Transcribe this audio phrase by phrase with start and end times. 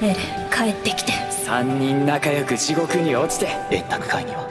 [0.00, 0.14] エレン
[0.50, 4.48] 帰ってきて3人仲良く地獄に落ちて円卓会には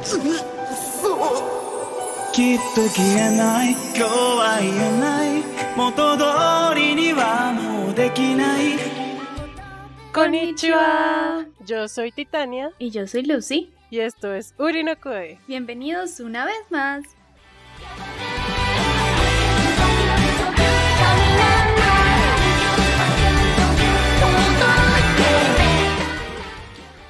[2.33, 5.43] きっと消えない今日は言えない
[5.77, 8.77] 元通りにはもうできない
[10.13, 11.45] Konnichiwa.
[11.67, 13.69] Yo soy Titania Y yo soy Lucy.
[13.91, 15.37] y esto es Uri no Koi.
[15.47, 17.03] Bienvenidos una vez más.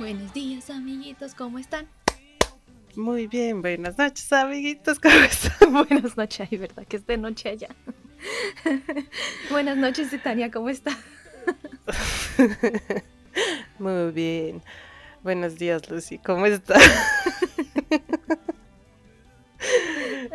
[0.08, 1.86] Buenos días, amiguitos, ¿cómo están?
[2.96, 5.00] Muy bien, buenas noches, amiguitos.
[5.02, 5.74] ¿Cómo están?
[5.90, 6.88] Buenas noches, ay, ¿verdad?
[6.88, 7.68] Que es de noche allá.
[9.52, 10.98] Buenas noches, Titania, ¿cómo está?
[13.80, 14.64] Muy bien.
[15.24, 16.20] Buenos días, Lucy.
[16.20, 16.82] ¿Cómo estás?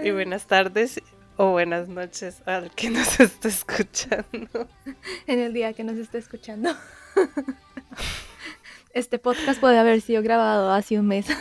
[0.04, 1.00] y buenas tardes
[1.38, 4.68] o buenas noches al que nos está escuchando.
[5.26, 6.76] En el día que nos esté escuchando.
[8.92, 11.26] Este podcast puede haber sido grabado hace un mes.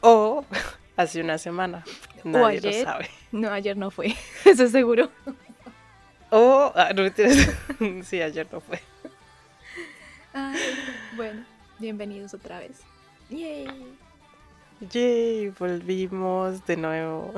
[0.00, 0.44] O
[0.96, 1.84] hace una semana.
[2.24, 2.84] Nadie lo ayer.
[2.84, 3.08] sabe.
[3.30, 5.08] No, ayer no fue, eso es seguro.
[6.30, 6.72] O.
[6.74, 7.02] ah, no,
[8.02, 8.80] sí, ayer no fue.
[10.34, 10.58] Ay,
[11.14, 11.44] bueno,
[11.78, 12.80] bienvenidos otra vez.
[13.30, 13.96] Yay.
[14.90, 17.32] Yay, volvimos de nuevo.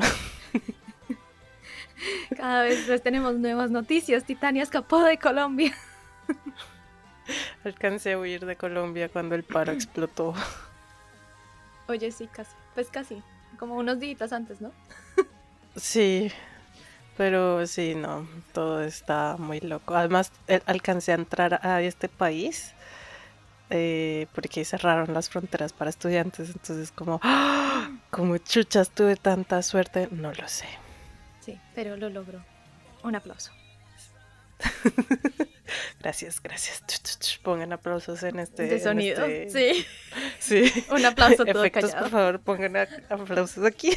[2.36, 4.24] Cada vez pues, tenemos nuevas noticias.
[4.24, 5.77] Titania escapó de Colombia.
[7.64, 10.34] Alcancé a huir de Colombia cuando el paro explotó.
[11.89, 12.53] Oye, sí, casi.
[12.75, 13.22] Pues casi.
[13.58, 14.72] Como unos días antes, ¿no?
[15.77, 16.30] Sí,
[17.17, 19.95] pero sí, no, todo está muy loco.
[19.95, 22.75] Además, eh, alcancé a entrar a este país
[23.70, 26.48] eh, porque cerraron las fronteras para estudiantes.
[26.50, 27.91] Entonces, como, ¡ah!
[28.11, 30.67] como chuchas, tuve tanta suerte, no lo sé.
[31.41, 32.45] Sí, pero lo logró.
[33.02, 33.52] Un aplauso.
[36.00, 36.82] Gracias, gracias.
[37.42, 38.64] Pongan aplausos en este.
[38.64, 39.24] De en sonido.
[39.24, 39.86] este- Sí.
[40.70, 40.84] Sí.
[40.90, 42.02] Un aplauso todo efectos, callado.
[42.02, 42.76] por favor, pongan
[43.08, 43.96] aplausos aquí.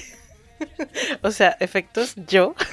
[1.22, 2.56] o sea, efectos yo.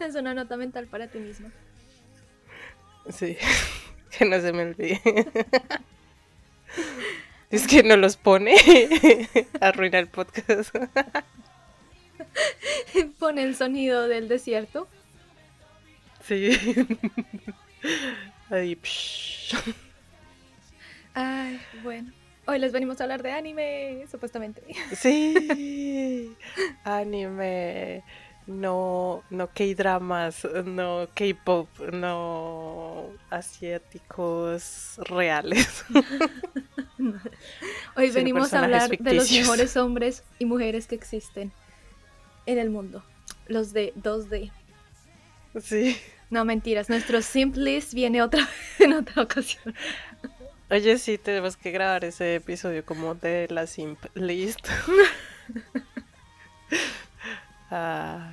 [0.00, 1.50] Es una nota mental para ti mismo.
[3.10, 3.36] Sí,
[4.10, 5.00] que no se me olvide.
[7.50, 8.56] Es que no los pone.
[9.60, 10.74] Arruina el podcast.
[13.18, 14.88] Pone el sonido del desierto.
[16.32, 16.50] Sí.
[18.50, 18.78] Ahí.
[21.12, 22.10] Ay, bueno.
[22.46, 24.62] Hoy les venimos a hablar de anime, supuestamente.
[24.96, 26.34] Sí.
[26.84, 28.02] Anime.
[28.46, 35.84] No, no K-dramas, no K-pop, no asiáticos reales.
[37.96, 41.52] Hoy venimos a hablar de los mejores hombres y mujeres que existen
[42.46, 43.04] en el mundo.
[43.46, 44.50] Los de 2D.
[45.60, 45.96] Sí.
[46.32, 46.88] No, mentiras.
[46.88, 48.48] Nuestro simp list viene otra
[48.78, 49.74] en otra ocasión.
[50.70, 54.66] Oye, sí, tenemos que grabar ese episodio como de la Simp List.
[57.70, 58.32] ah,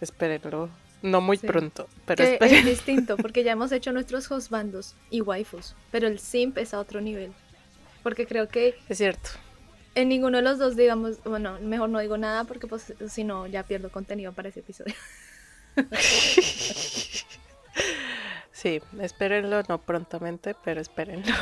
[0.00, 0.70] espérenlo.
[1.02, 1.46] No muy Sí.
[1.46, 5.74] pronto, pero Que es distinto, porque ya hemos hecho nuestros husbandos y waifus.
[5.90, 7.30] Pero el simp es a otro nivel.
[8.02, 9.28] Porque creo que Es cierto.
[9.94, 13.46] en ninguno de los dos, digamos, bueno, mejor no digo nada porque pues si no
[13.46, 14.94] ya pierdo contenido para ese episodio.
[18.64, 21.34] Sí, espérenlo, no prontamente, pero espérenlo.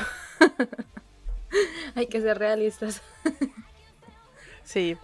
[1.94, 3.00] Hay que ser realistas.
[4.64, 4.96] Sí.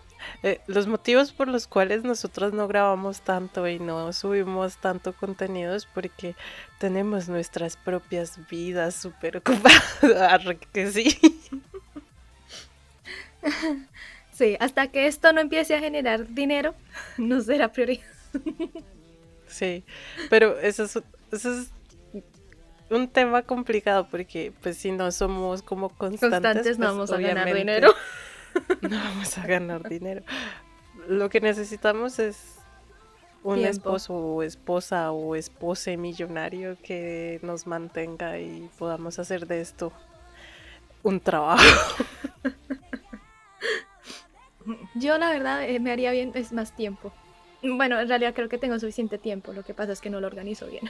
[0.43, 5.77] eh, los motivos por los cuales nosotros no grabamos tanto y no subimos tanto contenido
[5.77, 6.35] es porque
[6.81, 10.01] tenemos nuestras propias vidas súper ocupadas.
[10.73, 11.17] Que sí.
[14.33, 16.75] Sí, hasta que esto no empiece a generar dinero,
[17.17, 18.05] no será prioridad.
[19.47, 19.85] Sí,
[20.31, 20.99] pero eso es,
[21.33, 21.71] eso es
[22.91, 27.19] un tema complicado porque pues si no somos como constantes, Constantes no pues, vamos a
[27.19, 27.95] ganar dinero.
[28.81, 30.23] No vamos a ganar dinero.
[31.07, 32.57] Lo que necesitamos es
[33.45, 33.71] un Tiempo.
[33.71, 39.93] esposo o esposa o espose millonario que nos mantenga y podamos hacer de esto
[41.03, 41.63] un trabajo.
[44.95, 47.13] Yo la verdad eh, me haría bien es más tiempo.
[47.63, 50.27] Bueno, en realidad creo que tengo suficiente tiempo, lo que pasa es que no lo
[50.27, 50.89] organizo bien.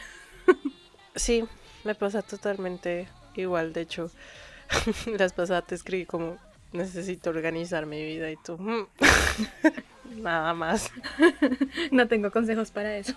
[1.14, 1.44] Sí,
[1.84, 3.72] me pasa totalmente igual.
[3.72, 4.10] De hecho,
[5.18, 6.36] las pasadas te escribí como
[6.72, 8.86] necesito organizar mi vida y tú "Mm,
[10.22, 10.90] nada más.
[11.90, 13.14] No tengo consejos para eso.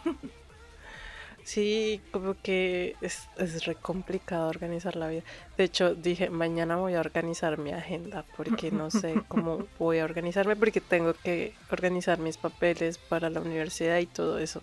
[1.44, 5.24] Sí, como que es, es re complicado organizar la vida.
[5.58, 10.06] De hecho, dije, mañana voy a organizar mi agenda porque no sé cómo voy a
[10.06, 14.62] organizarme porque tengo que organizar mis papeles para la universidad y todo eso.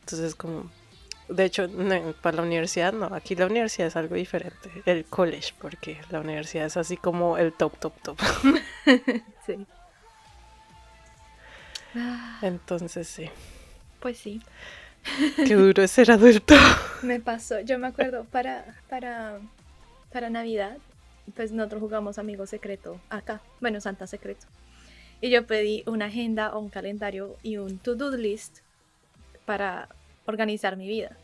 [0.00, 0.70] Entonces, como
[1.28, 5.52] de hecho, no, para la universidad no, aquí la universidad es algo diferente, el college,
[5.60, 8.18] porque la universidad es así como el top, top, top.
[9.46, 9.66] sí.
[11.94, 13.30] Ah, Entonces sí,
[14.00, 14.40] pues sí.
[15.36, 16.54] qué duro es ser adulto.
[17.02, 19.38] Me pasó, yo me acuerdo para, para,
[20.12, 20.78] para Navidad,
[21.34, 24.46] pues nosotros jugamos Amigo Secreto acá, bueno, Santa Secreto.
[25.20, 28.58] Y yo pedí una agenda o un calendario y un to-do list
[29.44, 29.88] para
[30.28, 31.16] organizar mi vida.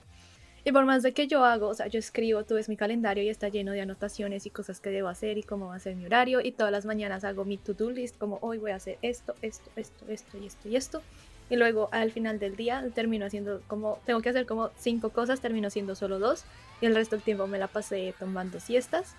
[0.66, 3.22] Y por más de que yo hago, o sea, yo escribo, tú ves mi calendario
[3.22, 5.94] y está lleno de anotaciones y cosas que debo hacer y cómo va a ser
[5.94, 6.40] mi horario.
[6.40, 9.70] Y todas las mañanas hago mi to-do list, como hoy voy a hacer esto, esto,
[9.76, 11.02] esto, esto y esto y esto.
[11.50, 15.40] Y luego al final del día termino haciendo como, tengo que hacer como cinco cosas,
[15.40, 16.44] termino haciendo solo dos.
[16.80, 19.14] Y el resto del tiempo me la pasé tomando siestas.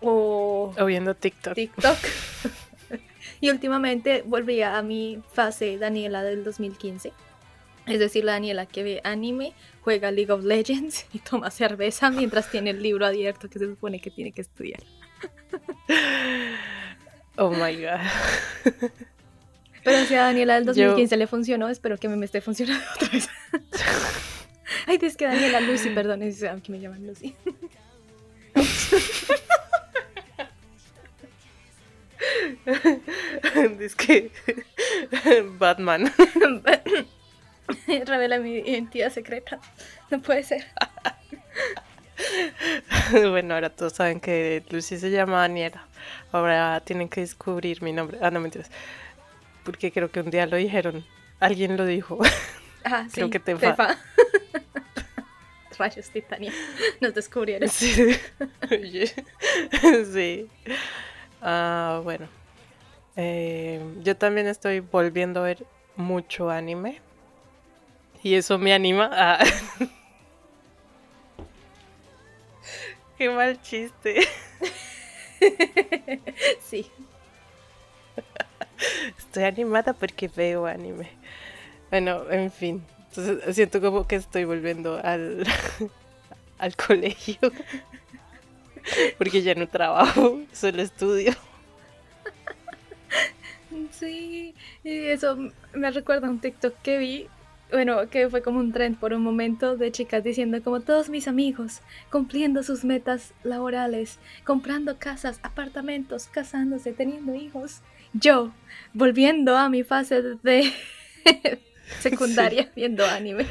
[0.00, 1.54] O O viendo TikTok.
[1.54, 1.98] TikTok.
[3.40, 7.12] y últimamente volví a mi fase Daniela del 2015.
[7.90, 9.52] Es decir, la Daniela que ve anime,
[9.82, 14.00] juega League of Legends y toma cerveza mientras tiene el libro abierto que se supone
[14.00, 14.82] que tiene que estudiar.
[17.36, 18.00] Oh my god.
[19.82, 23.08] Pero si a Daniela del Yo- 2015 le funcionó, espero que me esté funcionando otra
[23.08, 23.30] vez.
[24.86, 27.34] Ay, es que Daniela Lucy, perdón, es ah, que me llaman Lucy.
[33.80, 34.30] es que
[35.58, 36.12] Batman.
[38.06, 39.60] Revela mi identidad secreta.
[40.10, 40.66] No puede ser.
[43.30, 45.86] bueno, ahora todos saben que Lucy se llama Daniela.
[46.32, 48.18] Ahora tienen que descubrir mi nombre.
[48.20, 48.70] Ah, no mentiras.
[49.64, 51.04] Porque creo que un día lo dijeron.
[51.38, 52.18] Alguien lo dijo.
[52.82, 53.60] Ah, sí, Creo que Tefa.
[53.60, 53.98] Tefa.
[55.78, 56.50] Rayos, Titania.
[56.98, 57.68] Nos descubrieron.
[57.68, 58.16] Sí.
[60.14, 60.48] Sí.
[61.42, 62.26] Ah, bueno.
[63.16, 67.02] Eh, yo también estoy volviendo a ver mucho anime.
[68.22, 69.38] Y eso me anima a...
[73.18, 74.26] Qué mal chiste.
[76.62, 76.86] Sí.
[79.18, 81.08] Estoy animada porque veo anime.
[81.90, 82.84] Bueno, en fin.
[83.08, 85.46] Entonces siento como que estoy volviendo al,
[86.58, 87.38] al colegio.
[89.18, 91.32] Porque ya no trabajo, solo estudio.
[93.92, 95.36] Sí, y eso
[95.74, 97.28] me recuerda a un TikTok que vi,
[97.72, 101.28] bueno, que fue como un trend por un momento de chicas diciendo como todos mis
[101.28, 101.80] amigos
[102.10, 107.82] cumpliendo sus metas laborales, comprando casas, apartamentos, casándose, teniendo hijos.
[108.12, 108.52] Yo,
[108.92, 110.72] volviendo a mi fase de
[112.00, 113.46] secundaria viendo anime.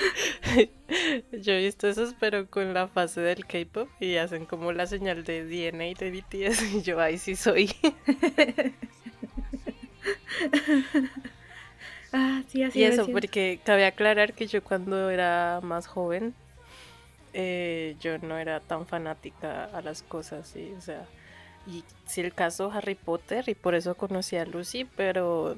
[1.32, 5.24] Yo he visto esos, pero con la fase del K-pop y hacen como la señal
[5.24, 7.70] de DNA de BTS y yo ahí sí soy.
[12.12, 16.34] Ah, sí, así Y eso, porque cabe aclarar que yo cuando era más joven,
[17.32, 21.06] eh, yo no era tan fanática a las cosas, y, o sea,
[21.66, 25.56] y si el caso Harry Potter, y por eso conocí a Lucy, pero,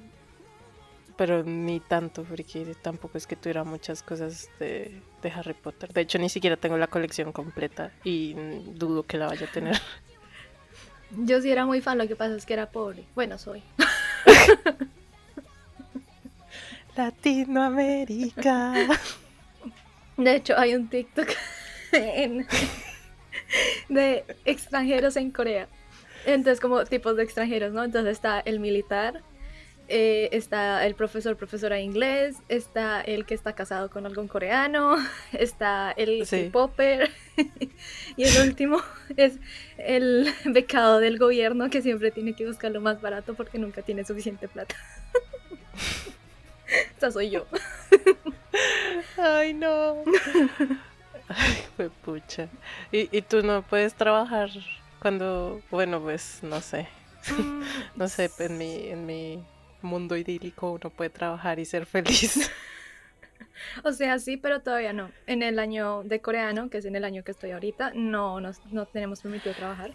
[1.16, 5.92] pero ni tanto, porque tampoco es que tuviera muchas cosas de, de Harry Potter.
[5.92, 8.34] De hecho, ni siquiera tengo la colección completa y
[8.74, 9.80] dudo que la vaya a tener.
[11.16, 13.04] Yo sí era muy fan, lo que pasa es que era pobre.
[13.14, 13.62] Bueno, soy.
[16.96, 18.74] Latinoamérica.
[20.16, 21.28] De hecho, hay un TikTok
[21.92, 22.46] en-
[23.88, 25.68] de extranjeros en Corea.
[26.26, 27.82] Entonces, como tipos de extranjeros, ¿no?
[27.82, 29.22] Entonces está el militar,
[29.88, 34.96] eh, está el profesor, profesora de inglés, está el que está casado con algún coreano,
[35.32, 36.44] está el Sí.
[36.44, 37.10] K-popper
[38.16, 38.80] y el último
[39.16, 39.34] es
[39.78, 44.04] el becado del gobierno que siempre tiene que buscar lo más barato porque nunca tiene
[44.04, 44.76] suficiente plata.
[46.96, 47.46] Esa soy yo.
[49.16, 50.02] Ay, no.
[51.28, 52.48] Ay, fue pucha.
[52.90, 54.50] ¿Y, y tú no puedes trabajar
[55.00, 56.88] cuando, bueno, pues no sé,
[57.96, 59.44] no sé, en mi, en mi
[59.80, 62.50] mundo idílico uno puede trabajar y ser feliz.
[63.84, 65.10] O sea, sí, pero todavía no.
[65.26, 68.64] En el año de coreano, que es en el año que estoy ahorita, no, nos,
[68.72, 69.92] no tenemos permitido trabajar.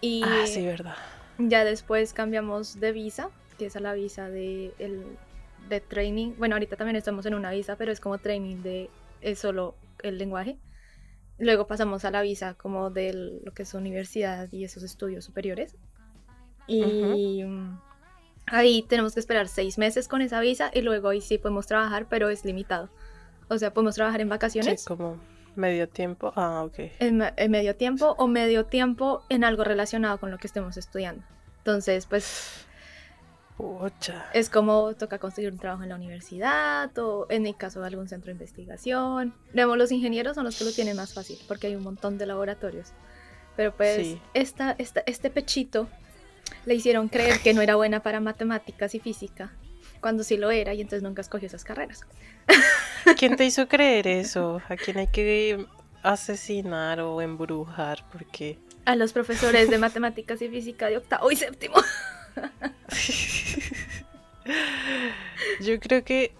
[0.00, 0.96] Y Ah, sí, verdad.
[1.38, 5.02] ya después cambiamos de visa, que es a la visa de, el,
[5.68, 6.32] de training.
[6.38, 10.18] Bueno, ahorita también estamos en una visa, pero es como training de es solo el
[10.18, 10.58] lenguaje.
[11.38, 15.76] Luego pasamos a la visa como de lo que es universidad y esos estudios superiores.
[16.66, 17.80] Y mm,
[18.46, 22.06] ahí tenemos que esperar seis meses con esa visa y luego ahí sí podemos trabajar,
[22.08, 22.90] pero es limitado.
[23.48, 24.84] O sea, podemos trabajar en Sí, vacaciones.
[24.84, 25.18] como
[25.56, 26.32] medio tiempo.
[26.36, 26.78] Ah, ok.
[26.98, 31.22] en, en medio tiempo o medio tiempo en algo relacionado con lo que estemos estudiando.
[31.58, 32.66] Entonces, pues
[33.58, 34.26] Pucha.
[34.34, 38.26] Es como toca conseguir un trabajo en la universidad o en mi caso algún centro
[38.26, 39.34] de investigación.
[39.52, 42.26] Digamos, los ingenieros son los que lo tienen más fácil porque hay un montón de
[42.26, 42.92] laboratorios.
[43.56, 44.22] Pero pues Sí.
[44.32, 45.88] esta, esta- este pechito
[46.66, 49.50] le hicieron creer que no era buena para matemáticas y física,
[50.00, 52.02] cuando sí lo era y entonces nunca escogió esas carreras.
[53.18, 54.62] ¿Quién te hizo creer eso?
[54.68, 55.66] ¿A quién hay que
[56.04, 58.04] asesinar o embrujar?
[58.12, 61.74] Porque A los profesores de matemáticas y física de octavo y séptimo.
[65.60, 66.32] yo creo que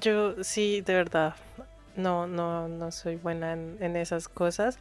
[0.00, 1.34] yo sí, de verdad,
[1.96, 4.78] no, no, no soy buena en, en esas cosas.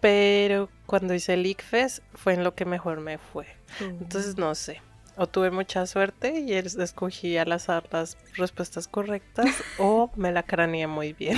[0.00, 3.46] Pero cuando hice el ICFES fue en lo que mejor me fue.
[3.80, 4.80] Entonces no sé.
[5.16, 10.42] O tuve mucha suerte y es- escogí al azar las respuestas correctas o me la
[10.42, 11.36] craneé muy bien.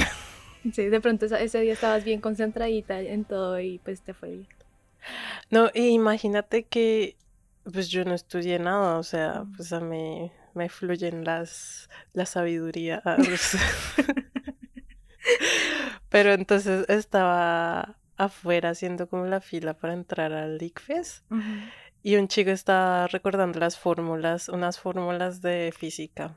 [0.73, 4.49] Sí, de pronto ese día estabas bien concentradita en todo y pues te fue bien.
[5.51, 7.17] No, e imagínate que
[7.73, 13.03] pues yo no estudié nada, o sea, pues a mí me fluyen las la sabiduría.
[16.09, 21.25] Pero entonces estaba afuera haciendo como la fila para entrar al ICFES
[22.05, 26.37] y un chico estaba recordando las fórmulas, unas fórmulas de física.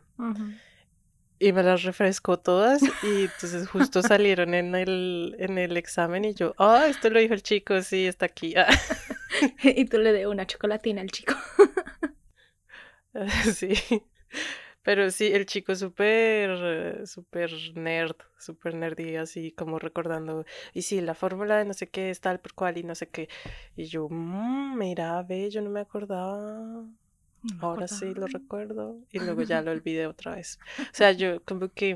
[1.39, 6.33] Y me las refrescó todas y entonces justo salieron en el, en el examen y
[6.33, 8.55] yo, ah, esto lo dijo el chico, sí, está aquí.
[8.55, 8.67] Ah,
[9.63, 11.33] y tú le de una chocolatina al chico.
[13.53, 13.73] sí.
[14.83, 21.01] Pero sí, el chico súper, eh, súper nerd, súper nerdy, así como recordando, y sí,
[21.01, 23.27] la fórmula de no sé qué es tal por cual y no sé qué.
[23.75, 26.85] Y yo, "Mm, mira, ve, yo no me acordaba.
[27.59, 30.57] Ahora sí lo recuerdo y luego ya lo olvidé otra vez.
[30.79, 31.95] O sea, yo como que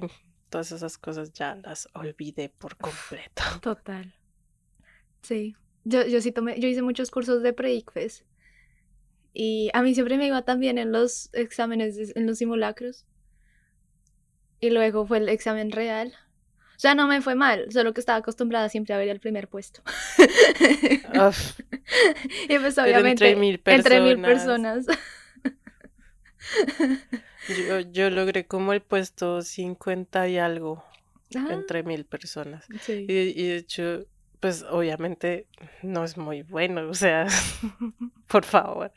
[0.50, 3.44] todas esas cosas ya las olvidé por completo.
[3.62, 4.14] Total.
[5.22, 5.56] Sí.
[5.84, 8.24] Yo, yo sí tomé, yo hice muchos cursos de pre-ICFES.
[9.34, 13.06] Y a mí siempre me iba tan bien en los exámenes, en los simulacros.
[14.60, 16.14] Y luego fue el examen real.
[16.76, 19.48] O sea, no me fue mal, solo que estaba acostumbrada siempre a ver el primer
[19.48, 19.82] puesto.
[21.14, 21.60] Uf,
[22.50, 24.86] y pues Pero obviamente entre mil entre mil personas.
[24.88, 25.00] personas.
[27.68, 30.84] yo, yo logré como el puesto 50 y algo
[31.34, 32.66] Ah, entre mil personas.
[32.82, 33.06] sí.
[33.08, 34.06] Y, y de hecho,
[34.42, 35.48] pues obviamente
[35.84, 37.28] no es muy bueno, o sea,
[38.28, 38.92] por favor.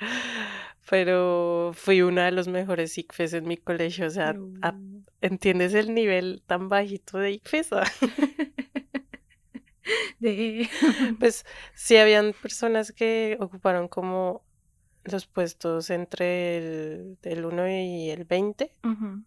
[0.90, 4.74] Pero fui una de los mejores ICFES en mi colegio, o sea, a-.
[5.20, 7.70] ¿entiendes el nivel tan bajito de ICFES?
[10.18, 10.68] De-
[11.18, 14.44] Pues sí habían personas que ocuparon como
[15.04, 19.22] los puestos entre el, el 1 y el 20, Ujú.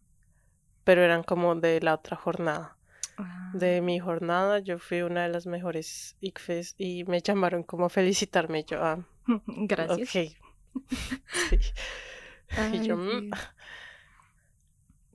[0.84, 2.77] pero eran como de la otra jornada.
[3.18, 3.52] Ah.
[3.54, 7.90] De mi jornada yo fui una de las mejores ICFES y me llamaron como a
[7.90, 8.60] felicitarme.
[8.68, 9.00] y Yo, ah,
[9.48, 10.10] Gracias.
[10.10, 10.32] ok.
[11.50, 11.60] Sí.
[12.58, 13.32] Ay, yo, mm.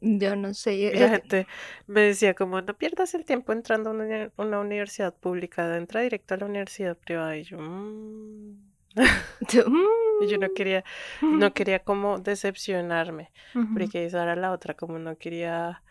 [0.00, 0.74] Yo no sé.
[0.74, 1.46] Y eh, la gente
[1.86, 6.34] me decía como, no pierdas el tiempo entrando a una, una universidad pública, entra directo
[6.34, 7.36] a la universidad privada.
[7.36, 8.56] Y yo, "Mm".
[10.22, 10.84] Y yo no quería,
[11.22, 13.30] no quería como decepcionarme.
[13.72, 15.82] Porque esa era la otra, como no quería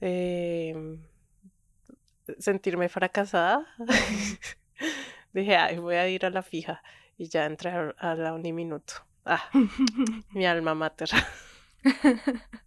[0.00, 0.98] em,
[2.38, 3.66] sentirme fracasada,
[5.32, 6.82] dije, ay, voy a ir a la fija
[7.18, 8.94] y ya entré a, la Uniminuto.
[9.24, 9.50] Ah,
[10.32, 11.10] mi alma mater.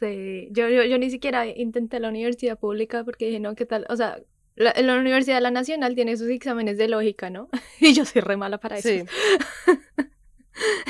[0.00, 3.86] Sí, yo, yo, yo ni siquiera intenté la universidad pública porque dije, no, ¿qué tal?
[3.88, 4.20] O sea,
[4.56, 7.48] la, la Universidad de la Nacional tiene sus exámenes de lógica, ¿no?
[7.80, 8.88] Y yo soy re mala para eso.
[8.88, 9.04] Sí,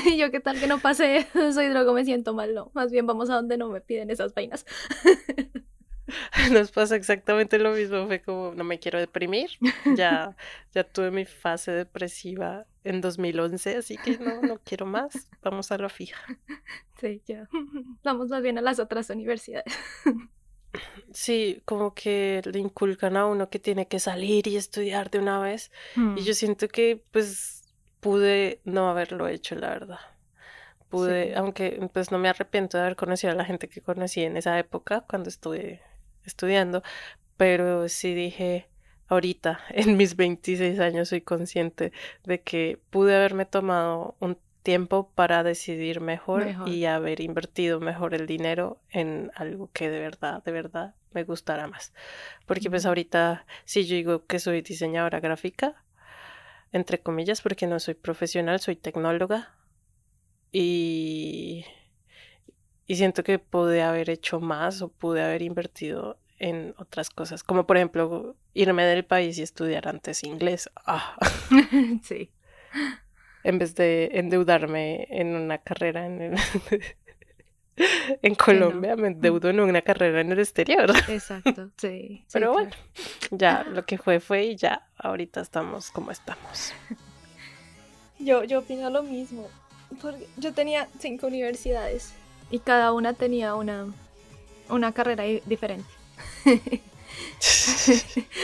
[0.05, 1.27] Y yo, ¿qué tal que no pasé?
[1.53, 2.71] Soy drogo, me siento mal, no.
[2.73, 4.65] Más bien vamos a donde no me piden esas vainas.
[6.51, 9.49] nos pasa exactamente lo mismo, fue como, no me quiero deprimir,
[9.95, 10.35] ya,
[10.73, 15.77] ya tuve mi fase depresiva en 2011, así que no, no quiero más, vamos a
[15.77, 16.19] la fija.
[16.99, 17.49] Sí, ya.
[18.03, 19.65] Vamos más bien a las otras universidades.
[21.11, 25.39] Sí, como que le inculcan a uno que tiene que salir y estudiar de una
[25.39, 25.71] vez.
[26.15, 27.63] Y yo siento que pues
[27.99, 29.99] pude no haberlo hecho, la verdad.
[30.89, 31.33] Pude, Sí.
[31.35, 34.57] aunque pues no me arrepiento de haber conocido a la gente que conocí en esa
[34.59, 35.81] época cuando estuve
[36.25, 36.83] estudiando,
[37.37, 38.67] pero sí dije,
[39.07, 41.91] ahorita, en mis 26 años, soy consciente
[42.23, 46.67] de que pude haberme tomado un tiempo para decidir mejor, Mejor.
[46.67, 51.67] y haber invertido mejor el dinero en algo que de verdad, de verdad me gustara
[51.67, 51.93] más.
[52.47, 55.83] Porque pues ahorita, si yo digo que soy diseñadora gráfica,
[56.71, 59.53] entre comillas, porque no soy profesional, soy tecnóloga
[60.51, 61.63] y,
[62.87, 67.65] y siento que pude haber hecho más o pude haber invertido en otras cosas, como
[67.65, 70.69] por ejemplo irme del país y estudiar antes inglés.
[70.85, 71.17] Ah,
[72.03, 72.29] Sí.
[73.43, 76.35] en vez de endeudarme en una carrera en, el-
[78.21, 80.89] en Colombia, me endeudo en una carrera en el exterior.
[81.09, 82.19] Exacto, sí.
[82.19, 82.69] sí, Pero claro.
[82.69, 82.71] bueno,
[83.31, 86.73] ya lo que fue fue y ya ahorita estamos como estamos.
[88.19, 89.47] Yo, yo opino lo mismo.
[90.01, 92.13] Porque yo tenía cinco universidades
[92.55, 93.87] y cada una tenía una,
[94.69, 95.89] una carrera di- diferente.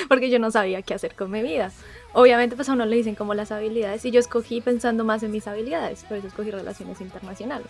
[0.09, 1.71] porque yo no sabía qué hacer con mi vida.
[2.13, 5.31] Obviamente pues a uno le dicen como las habilidades y yo escogí pensando más en
[5.31, 7.69] mis habilidades, por eso escogí relaciones internacionales.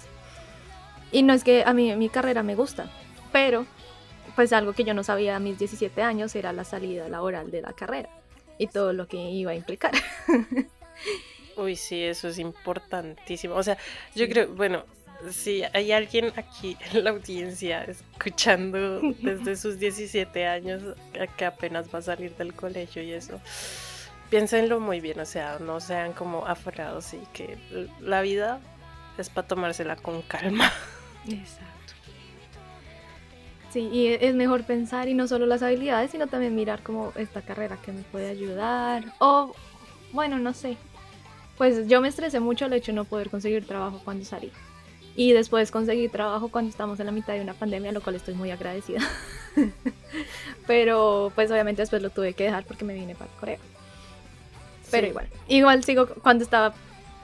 [1.12, 2.90] Y no es que a mí mi carrera me gusta,
[3.32, 3.68] pero
[4.36, 7.62] pues algo que yo no sabía a mis 17 años era la salida laboral de
[7.62, 8.10] la carrera
[8.58, 9.92] y todo lo que iba a implicar.
[11.58, 13.56] Uy, sí, eso es importantísimo.
[13.56, 13.78] O sea,
[14.16, 14.86] yo creo, bueno,
[15.30, 20.82] si hay alguien aquí en la audiencia escuchando desde sus 17 años
[21.38, 23.40] que apenas va a salir del colegio y eso,
[24.30, 27.58] piénsenlo muy bien, o sea, no sean como aferrados y que
[28.00, 28.60] la vida
[29.18, 30.72] es para tomársela con calma.
[31.28, 31.68] Exacto.
[33.72, 37.14] Sí, y e- es mejor pensar y no solo las habilidades, sino también mirar como
[37.16, 39.14] esta carrera que me puede ayudar.
[39.20, 39.56] O,
[40.12, 40.78] bueno, no sé.
[41.58, 44.52] Pues yo me estresé mucho el hecho de no poder conseguir trabajo cuando salí.
[45.16, 48.34] Y después conseguí trabajo cuando estamos en la mitad de una pandemia, lo cual estoy
[48.34, 49.00] muy agradecida.
[50.68, 53.58] Pero pues obviamente después lo tuve que dejar porque me vine para Corea.
[54.90, 55.10] Pero Sí.
[55.10, 56.74] igual, igual sigo cuando estaba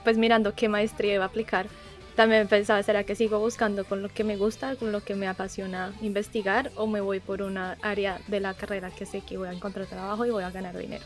[0.03, 1.67] pues mirando qué maestría iba a aplicar.
[2.15, 5.27] También pensaba, ¿será que sigo buscando con lo que me gusta, con lo que me
[5.27, 9.49] apasiona investigar o me voy por una área de la carrera que sé que voy
[9.49, 11.03] a encontrar trabajo y voy a ganar dinero?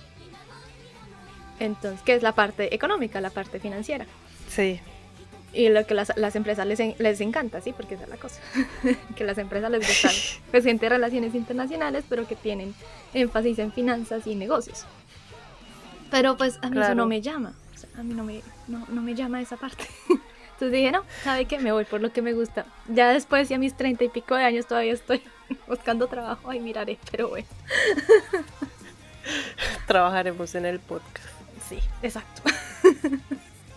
[1.59, 4.05] Entonces, ¿qué es la parte económica, la parte financiera?
[4.49, 4.79] Sí,
[5.53, 8.17] Y lo que las, las empresas les, en- les encanta, sí, porque esa es la
[8.17, 8.39] cosa.
[9.15, 10.11] que las empresas les gustan,
[10.51, 12.73] pues gente de relaciones internacionales, pero que tienen
[13.13, 14.85] énfasis en finanzas y negocios.
[16.09, 17.53] Pero pues a mí eso no me llama.
[17.75, 19.85] O sea, a mí no me, no, no me llama esa parte.
[20.53, 21.57] Entonces dije, no, ¿sabe qué?
[21.57, 22.65] Me voy por lo que me gusta.
[22.87, 25.21] Ya después, ya a mis treinta y pico de años, todavía estoy
[25.67, 26.49] buscando trabajo.
[26.51, 27.47] Ahí miraré, pero bueno.
[29.87, 31.27] trabajaremos en el podcast.
[31.67, 32.41] Sí, exacto.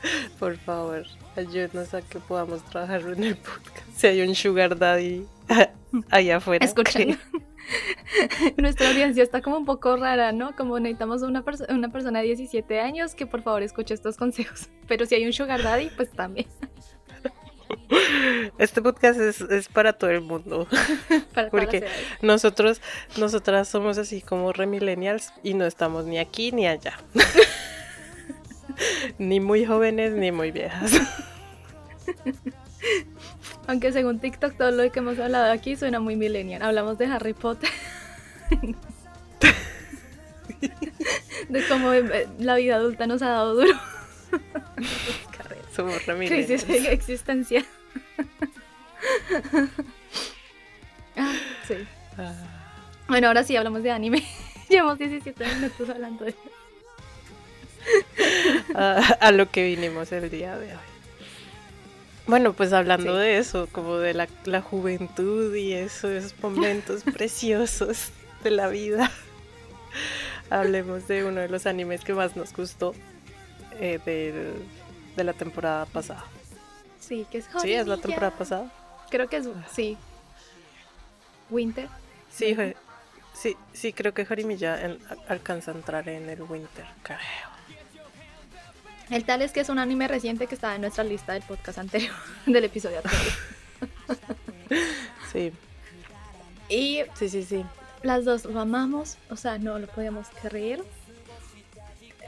[0.38, 1.04] Por favor,
[1.36, 3.88] ayúdenos a que podamos trabajar en el podcast.
[3.96, 5.26] Si hay un sugar daddy
[6.10, 6.64] ahí afuera.
[6.64, 7.16] escuchando.
[8.58, 10.54] Nuestra audiencia está como un poco rara, ¿no?
[10.54, 14.68] Como necesitamos una, perso- una persona de 17 años que por favor escuche estos consejos.
[14.86, 16.46] Pero si hay un sugar daddy, pues también.
[18.58, 20.66] Este podcast es, es para todo el mundo.
[21.34, 21.86] Para Porque
[22.22, 22.80] nosotros,
[23.16, 26.98] nosotras somos así como remillennials y no estamos ni aquí ni allá.
[29.18, 30.92] Ni muy jóvenes ni muy viejas.
[33.66, 36.62] Aunque según TikTok todo lo que hemos hablado aquí suena muy millennial.
[36.62, 37.70] Hablamos de Harry Potter.
[41.48, 43.78] de cómo eh, la vida adulta nos ha dado duro.
[45.74, 47.64] Somos Crisis existencial.
[51.16, 51.32] ah,
[51.66, 51.74] sí.
[52.16, 52.32] Ah,
[53.08, 54.24] Bueno, ahora sí hablamos de anime.
[54.68, 56.34] Llevamos 17 minutos hablando de
[58.74, 60.80] a, a lo que vinimos el día de hoy.
[62.26, 63.20] Bueno, pues hablando Sí.
[63.20, 68.10] de eso, como de la, la juventud y esos momentos preciosos
[68.42, 69.10] de la vida,
[70.50, 72.94] hablemos de uno de los animes que más nos gustó
[73.78, 74.54] eh, del-
[75.16, 76.24] de la temporada pasada.
[76.98, 78.00] Sí, que es Sí, es la Horimiya.
[78.02, 78.72] temporada pasada.
[79.10, 79.96] Creo que es, sí.
[81.50, 81.88] Winter.
[82.30, 82.56] Sí,
[83.34, 87.18] sí, sí, creo que Jorimilla en- a- alcanza a entrar en el Winter, creo.
[89.10, 91.78] El tal es que es un anime reciente que estaba en nuestra lista del podcast
[91.78, 92.14] anterior,
[92.46, 93.32] del episodio anterior.
[95.32, 95.52] Sí,
[96.68, 97.64] Y sí, sí, sí.
[98.02, 100.82] las dos lo amamos, o sea, no lo podíamos creer.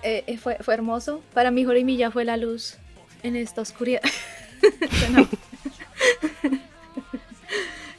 [0.03, 1.23] Eh, eh, fue, fue hermoso.
[1.33, 2.77] Para mí, Jorimilla fue la luz
[3.23, 4.03] en esta oscuridad.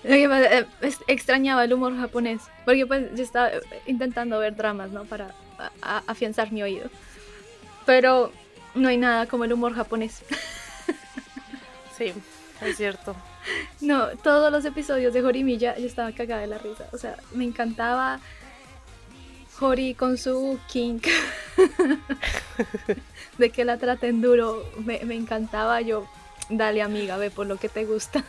[0.10, 0.66] Eh,
[1.08, 5.04] extrañaba el humor japonés, porque pues yo estaba eh, intentando ver dramas, ¿no?
[5.04, 5.36] Para
[5.82, 6.90] afianzar mi oído.
[7.86, 8.32] Pero
[8.78, 10.24] no hay nada como el humor japonés.
[11.98, 12.14] Sí,
[12.62, 13.16] es cierto.
[13.82, 16.88] No, todos los episodios de Jorimilla yo estaba cagada de la risa.
[16.92, 18.20] O sea, me encantaba
[19.56, 21.08] Jori con su kink.
[23.38, 24.64] de que la traten duro.
[24.86, 26.08] Me, me encantaba yo.
[26.50, 28.24] Dale amiga, ve por lo que te gusta.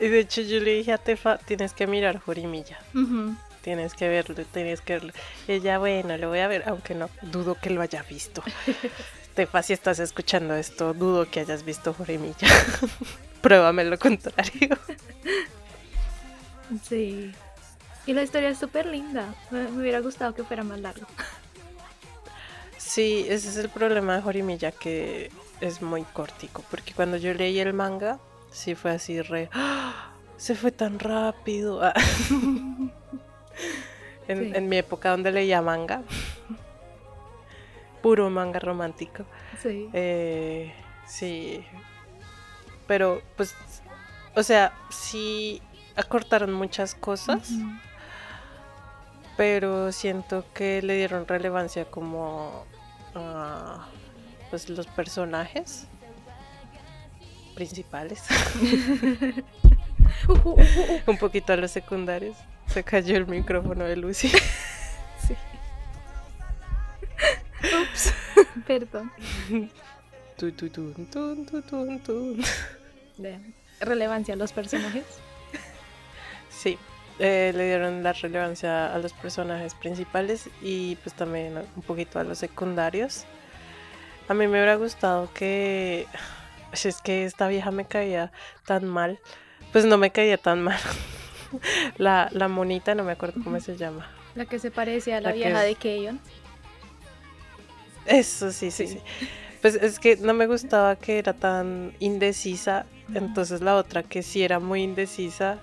[0.00, 2.78] Y de hecho yo le dije a Tefa, tienes que mirar Jorimilla.
[2.94, 3.36] Ujú.
[3.62, 5.12] Tienes que verlo, tienes que verlo.
[5.46, 8.42] Y ella, bueno, lo voy a ver, aunque no dudo que lo haya visto.
[9.34, 12.48] Tefa, si estás escuchando esto, dudo que hayas visto Jorimilla.
[13.42, 14.78] Pruébame lo contrario.
[16.88, 17.32] Sí.
[18.06, 19.34] Y la historia es súper linda.
[19.50, 21.04] Me, me hubiera gustado que fuera más largo.
[22.76, 26.64] Sí, ese es el problema de Jorimilla, que es muy cortico.
[26.70, 28.20] Porque cuando yo leí el manga,
[28.52, 29.50] sí fue así re.
[29.52, 30.12] ¡Ah!
[30.36, 31.80] Se fue tan rápido.
[31.82, 31.92] Ah.
[34.28, 34.52] En, Sí.
[34.54, 36.02] en mi época donde leía manga.
[38.02, 39.24] Puro manga romántico.
[39.62, 39.88] Sí.
[39.92, 40.72] Eh,
[41.06, 41.64] sí.
[42.86, 43.54] Pero, pues,
[44.34, 45.60] o sea, sí
[45.96, 47.50] acortaron muchas cosas,
[49.36, 52.64] pero siento que le dieron relevancia como
[53.14, 53.86] a
[54.50, 55.86] pues los personajes
[57.54, 58.22] principales,
[61.06, 62.36] un poquito a los secundarios.
[62.72, 64.28] Se cayó el micrófono de Lucy.
[65.26, 65.36] sí.
[67.82, 68.14] Ups.
[68.66, 69.10] Perdón.
[70.36, 72.42] Tu, tu, tun, tun, tu, tun.
[73.18, 73.38] De
[73.80, 75.04] relevancia a los personajes.
[76.48, 76.78] Sí,
[77.18, 82.24] eh, le dieron la relevancia a los personajes principales y pues también un poquito a
[82.24, 83.24] los secundarios.
[84.28, 86.06] A mí me hubiera gustado que...
[86.72, 88.30] Si es que esta vieja me caía
[88.64, 89.18] tan mal.
[89.72, 90.78] Pues no me caía tan mal.
[91.98, 94.10] La, la monita, no me acuerdo cómo se llama.
[94.34, 96.20] La que se parece a la, vieja de Keion.
[98.06, 98.98] Eso sí, sí, sí.
[99.60, 102.86] Pues es que no me gustaba que era tan indecisa.
[103.14, 105.58] Entonces la otra que sí era muy indecisa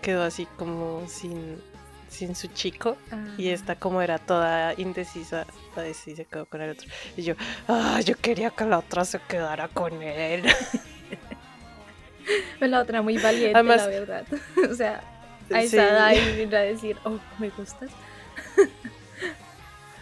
[0.00, 1.60] quedó así como sin,
[2.08, 2.96] sin su chico.
[3.36, 3.52] Y Ah.
[3.52, 6.88] esta como era toda indecisa, ahí sí se quedó con el otro.
[7.16, 7.34] Y yo,
[7.68, 10.44] ah, yo quería que la otra se quedara con él.
[12.58, 14.24] Pues la otra muy valiente, Además- la verdad.
[14.70, 15.02] o sea,
[15.52, 17.90] a esa edad y venir a decir, oh, me gustas.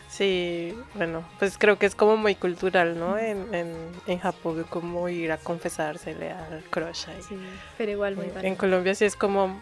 [0.08, 3.16] Sí, bueno, pues creo que es como muy cultural, ¿no?
[3.16, 3.74] En, en,
[4.06, 7.22] en Japón, como ir a confesársele al crush ahí.
[7.26, 7.38] Sí,
[7.78, 8.58] pero igual muy En- En valiente.
[8.58, 9.60] Colombia sí es como,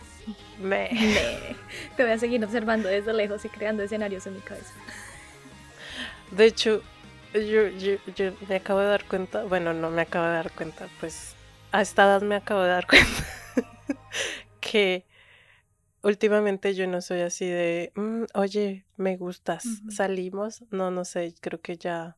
[0.58, 0.88] me.
[0.92, 1.56] Me-
[1.96, 4.72] Te voy a seguir observando desde lejos y creando escenarios en mi cabeza.
[6.30, 6.82] De hecho,
[7.34, 10.88] yo, yo, yo me acabo de dar cuenta, bueno, no me acabo de dar cuenta,
[10.98, 11.34] pues
[11.72, 13.08] a esta edad me acabo de dar cuenta
[14.60, 15.06] que
[16.02, 20.62] últimamente yo no soy así de, "Mm, oye, me gustas, salimos.
[20.70, 22.16] No, no sé, creo que ya,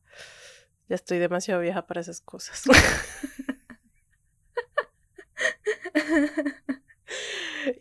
[0.87, 2.63] ya estoy demasiado vieja para esas cosas.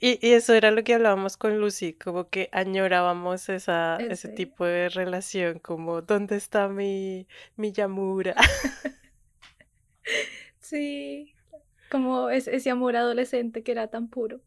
[0.00, 4.22] Y, y eso era lo que hablábamos con Lucy, como que añorábamos esa, ¿En ese
[4.22, 4.36] serio?
[4.36, 8.34] tipo de relación, como ¿dónde está mi, mi Yamura?
[10.60, 11.34] Sí,
[11.90, 14.40] como es, ese amor adolescente que era tan puro.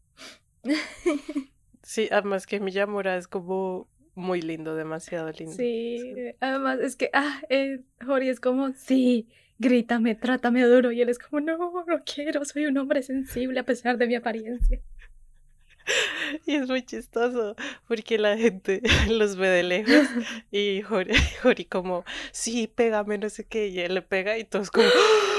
[1.86, 5.52] Sí, además que mi Yamura es como muy lindo, demasiado lindo.
[5.52, 6.00] Sí,
[6.40, 9.28] además es que, ah, eh, Jori es como, sí,
[9.58, 10.92] grítame, trátame duro.
[10.92, 14.14] Y él es como, no, no quiero, soy un hombre sensible a pesar de mi
[14.14, 14.80] apariencia.
[16.46, 17.54] Y es muy chistoso,
[17.86, 18.80] porque la gente
[19.10, 20.08] los ve de lejos
[20.50, 24.70] y Jori, Jori como, sí, pégame, no sé qué, y él le pega y todos
[24.70, 25.33] como, "¡Ah!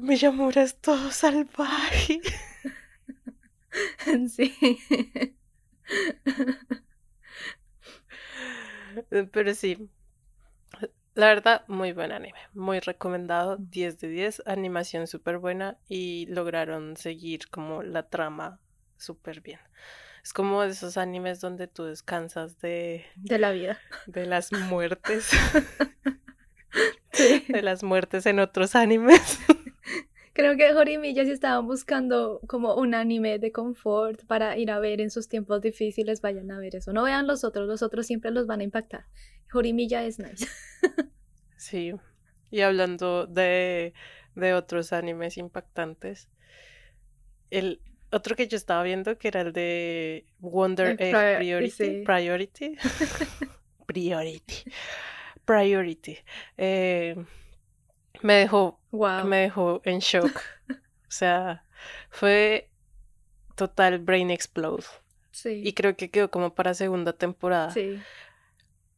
[0.00, 2.20] Mi Yamura es todo salvaje.
[4.28, 4.52] Sí.
[9.32, 9.88] Pero sí,
[11.14, 16.96] la verdad, muy buen anime, muy recomendado, 10 de 10, animación súper buena y lograron
[16.96, 18.60] seguir como la trama
[18.96, 19.60] súper bien.
[20.22, 23.78] Es como de esos animes donde tú descansas de, De la vida.
[24.06, 25.30] de las muertes,
[27.12, 27.44] Sí.
[27.48, 29.38] de las muertes en otros animes.
[30.34, 34.78] Creo que Jori y si estaban buscando como un anime de confort para ir a
[34.78, 36.92] ver en sus tiempos difíciles, vayan a ver eso.
[36.92, 39.04] No vean los otros, los otros siempre los van a impactar.
[39.50, 40.46] Jori y Milla es nice.
[41.56, 41.92] Sí,
[42.50, 43.94] y hablando de,
[44.34, 46.28] de otros animes impactantes,
[47.50, 51.70] el otro que yo estaba viendo que era el de Wonder El Egg pri- Priority,
[51.70, 52.02] sí.
[52.04, 52.76] Priority,
[53.86, 54.54] Priority,
[55.44, 56.18] Priority,
[56.56, 57.16] eh,
[58.20, 59.24] me dejó, Wow.
[59.24, 61.64] me dejó en shock, o sea,
[62.10, 62.68] fue
[63.56, 64.84] total brain explode
[65.30, 65.62] Sí.
[65.64, 67.70] y creo que quedó como para segunda temporada.
[67.70, 67.98] Sí.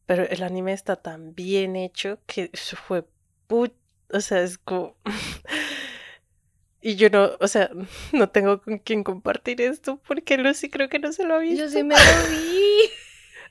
[0.05, 3.05] Pero el anime está tan bien hecho que eso fue
[3.47, 3.73] put...
[4.11, 4.95] O sea, es como...
[6.81, 7.71] y yo no, o sea,
[8.13, 11.63] no tengo con quién compartir esto porque Lucy creo que no se lo ha visto.
[11.63, 12.89] Yo sí me lo vi.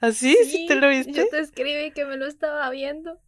[0.00, 0.36] ¿Así?
[0.44, 1.12] ¿Sí, te lo viste?
[1.12, 3.18] Yo te escribí que me lo estaba viendo.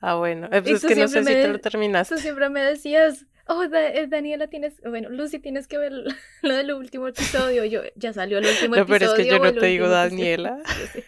[0.00, 0.46] Ah, bueno.
[0.52, 2.14] eh, pues es que no sé si te lo terminaste.
[2.14, 5.92] Tú siempre me decías, oh, Da- eh, Daniela, tienes, bueno, Lucy, tienes que ver
[6.42, 7.64] lo del último episodio.
[7.64, 8.98] Yo, ya salió el último No, episodio.
[8.98, 10.58] pero es que yo no te digo último episodio?" Daniela.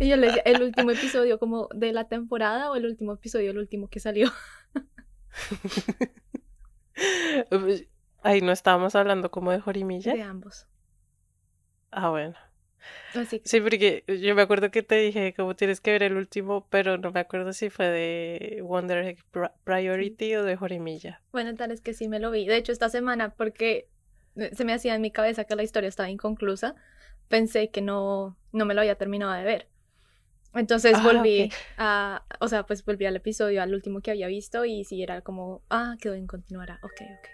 [0.00, 3.52] Y yo le decía, el último episodio como de la temporada o el último episodio,
[3.52, 4.28] el último que salió.
[8.22, 10.14] Ahí no estábamos hablando como de Jorimilla.
[10.14, 10.66] De ambos.
[11.90, 12.34] Ah, bueno.
[13.14, 16.16] Así que Sí, porque yo me acuerdo que te dije como tienes que ver el
[16.16, 21.20] último, pero no me acuerdo si fue de Wonder Egg Pri- Priority o de Jorimilla.
[21.32, 22.46] Bueno, tal es que sí me lo vi.
[22.46, 23.88] De hecho, esta semana, porque
[24.36, 26.74] eh, se me hacía en mi cabeza que la historia estaba inconclusa,
[27.28, 29.68] pensé que no, no me lo había terminado de ver.
[30.54, 31.52] Entonces Ah, volví ok.
[31.76, 35.20] a, o sea, pues volví al episodio, al último que había visto y sí era
[35.22, 36.78] como, ah, quedó en continuará.
[36.82, 37.28] Ok, ok.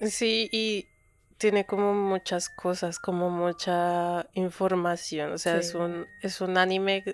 [0.00, 0.88] Sí, y
[1.38, 5.32] tiene como muchas cosas, como mucha información.
[5.32, 7.04] O sea, es un, es un anime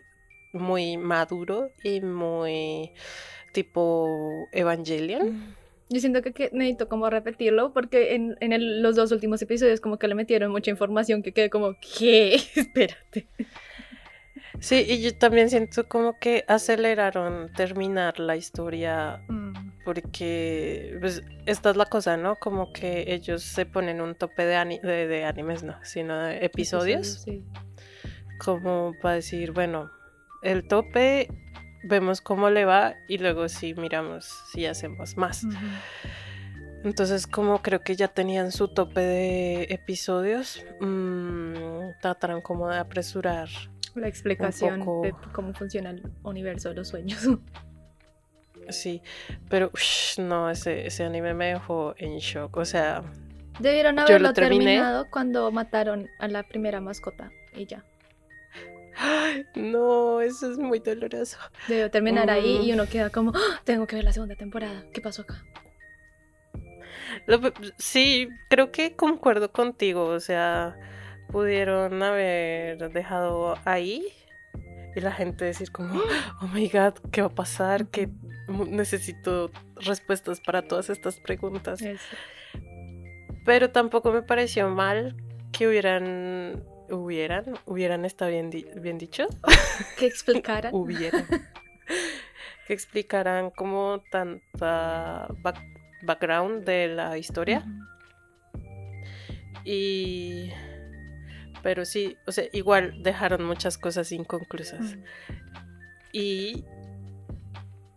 [0.53, 2.93] muy maduro y muy
[3.53, 5.55] tipo Evangelion.
[5.89, 9.81] Yo siento que, que necesito como repetirlo porque en, en el- los dos últimos episodios
[9.81, 12.35] como que le metieron mucha información que quedé como, ¿qué?
[12.57, 13.27] Espérate.
[14.61, 19.53] Sí, y yo también siento como que aceleraron terminar la historia Mm,
[19.85, 22.37] porque pues, esta es la cosa, ¿no?
[22.37, 26.45] Como que ellos se ponen un tope de, ani- de, de animes, no, sino de
[26.45, 27.45] episodios, sí.
[28.39, 29.91] como para decir, bueno,
[30.43, 31.29] el tope,
[31.85, 35.45] vemos cómo le va y luego sí miramos si hacemos más.
[36.85, 41.55] Entonces, como creo que ya tenían su tope de episodios, mm,
[42.01, 43.49] trataron como de apresurar.
[43.95, 47.21] La explicación poco- de cómo funciona el universo de los sueños.
[48.69, 49.03] Sí,
[49.51, 49.71] pero
[50.19, 52.57] no, ese, ese anime me dejó en shock.
[52.59, 53.03] O sea,
[53.59, 57.85] Debieron lo haberlo terminado cuando mataron a la primera mascota y ya.
[59.57, 61.39] no, eso es muy doloroso.
[61.67, 62.63] Debió terminar ahí Mm.
[62.63, 64.85] y uno queda como, "Ah, tengo que ver la segunda temporada.
[64.93, 65.43] ¿Qué pasó acá?
[67.27, 67.41] Lo
[67.79, 70.05] sí, creo que concuerdo contigo.
[70.07, 70.77] O sea,
[71.33, 74.05] pudieron haber dejado ahí
[74.95, 76.01] y la gente decir como,
[76.43, 77.87] oh my god, ¿qué va a pasar?
[77.89, 78.09] Que
[78.69, 81.81] necesito respuestas para todas estas preguntas.
[81.81, 82.05] Eso.
[83.45, 85.17] Pero tampoco me pareció mal
[85.51, 89.27] que hubieran, hubieran, hubieran, está bien, di- bien dicho,
[89.99, 90.75] Que explicaran.
[90.75, 91.27] hubieran,
[92.67, 95.65] que explicaran como tanta back-
[96.03, 97.65] background de la historia.
[99.65, 100.51] Y.
[101.63, 104.97] Pero sí, o sea, igual dejaron muchas cosas inconclusas.
[106.13, 106.65] Y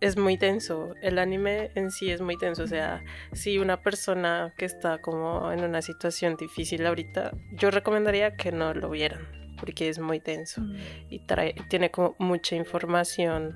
[0.01, 0.93] es muy tenso.
[1.01, 2.63] El anime en sí es muy tenso.
[2.63, 8.35] O sea, si una persona que está como en una situación difícil ahorita, yo recomendaría
[8.35, 9.27] que no lo vieran.
[9.59, 10.61] Porque es muy tenso.
[11.09, 13.55] Y trae, tiene como mucha información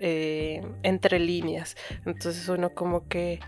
[0.00, 1.76] eh, entre líneas.
[2.04, 3.40] Entonces uno como que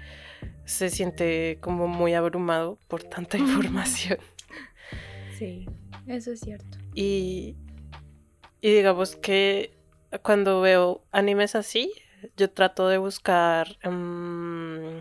[0.64, 4.18] se siente como muy abrumado por tanta información.
[5.36, 5.66] Sí,
[6.14, 6.78] eso es cierto.
[6.94, 7.56] Y,
[8.60, 9.78] y digamos que
[10.22, 11.92] cuando veo animes así,
[12.36, 14.98] yo trato de buscar mm,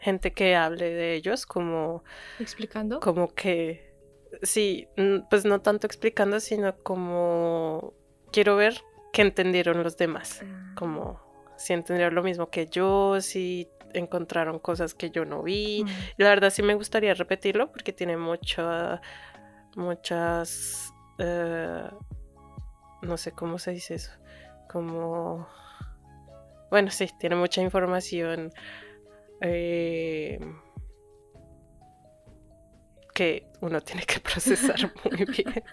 [0.00, 2.04] gente que hable de ellos, como,
[2.38, 3.00] ¿Explicando?
[3.00, 3.94] como que,
[4.42, 7.94] sí, mm, pues no tanto explicando, sino como
[8.30, 11.20] quiero ver qué entendieron los demás, Ah, como
[11.56, 15.84] si entendieron lo mismo que yo, si encontraron cosas que yo no vi.
[16.16, 19.00] Y la verdad sí me gustaría repetirlo porque tiene mucha,
[19.76, 21.88] muchas, eh,
[23.02, 24.12] no sé cómo se dice eso,
[24.70, 25.48] como,
[26.70, 28.52] bueno, sí, tiene mucha información
[29.40, 30.38] eh,
[33.14, 35.64] que uno tiene que procesar muy bien.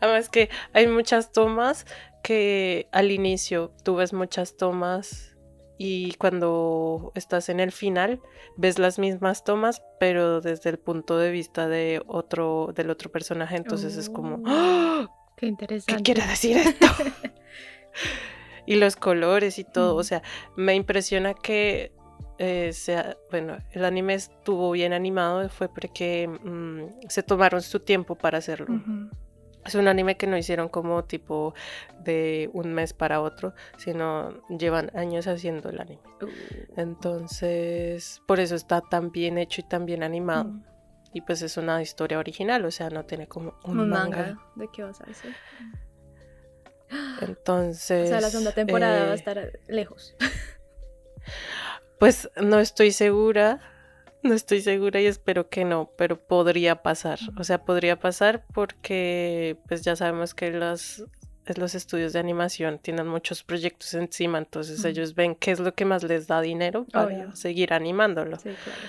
[0.00, 1.86] Además que hay muchas tomas
[2.22, 5.31] que al inicio tú ves muchas tomas
[5.84, 8.20] y cuando estás en el final
[8.56, 13.56] ves las mismas tomas pero desde el punto de vista de otro del otro personaje
[13.56, 15.08] entonces es como Oh.
[15.36, 16.02] Qué ¿qué interesante.
[16.04, 16.86] quiere decir esto?
[18.66, 20.22] y los colores y todo, o sea,
[20.56, 21.92] me impresiona que
[22.38, 28.14] eh, sea, bueno, el anime estuvo bien animado fue porque mm, se tomaron su tiempo
[28.14, 28.74] para hacerlo.
[28.74, 29.10] Ujú.
[29.64, 31.54] Es un anime que no hicieron como tipo
[32.00, 36.02] de un mes para otro, sino llevan años haciendo el anime.
[36.20, 36.26] Uh,
[36.76, 40.48] Entonces, por eso está tan bien hecho y tan bien animado.
[40.50, 40.62] ujú.
[41.14, 44.16] Y pues es una historia original, o sea, no tiene como un, Un manga.
[44.16, 44.38] manga.
[44.56, 45.34] ¿De qué vas a decir?
[47.20, 48.06] Entonces.
[48.06, 50.14] O sea, la segunda temporada va a eh, estar lejos.
[51.98, 53.60] Pues no estoy segura,
[54.24, 57.18] no estoy segura y espero que no, pero podría pasar.
[57.38, 61.04] O sea, podría pasar porque pues ya sabemos que los,
[61.56, 65.84] los estudios de animación tienen muchos proyectos encima, entonces ellos ven qué es lo que
[65.84, 67.36] más les da dinero para Obvio.
[67.36, 68.36] seguir animándolo.
[68.38, 68.80] Sí, claro.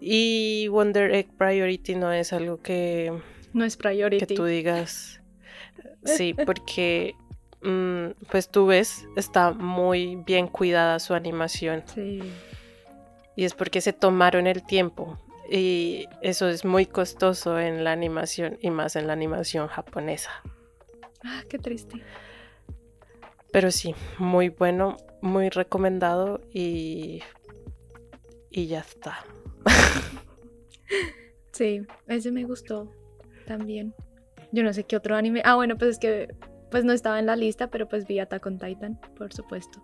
[0.00, 3.12] Y Wonder Egg Priority no es algo que,
[3.52, 4.34] No es que priority.
[4.34, 5.18] tú digas.
[6.04, 7.14] Sí, porque
[7.62, 11.84] mm, pues tú ves, está muy bien cuidada su animación.
[11.94, 12.18] Sí.
[13.36, 15.18] Y es porque se tomaron el tiempo.
[15.50, 20.30] Y eso es muy costoso en la animación y más en la animación japonesa.
[21.24, 22.02] Ah, qué triste.
[23.52, 27.22] Pero sí, muy bueno, muy recomendado y,
[28.50, 29.24] y ya está.
[31.52, 32.90] Sí, ese me gustó
[33.46, 33.94] también.
[34.52, 35.42] Yo no sé qué otro anime.
[35.44, 36.34] Ah, bueno, pues es que
[36.70, 39.82] pues no estaba en la lista, pero pues vi Attack on Titan, por supuesto.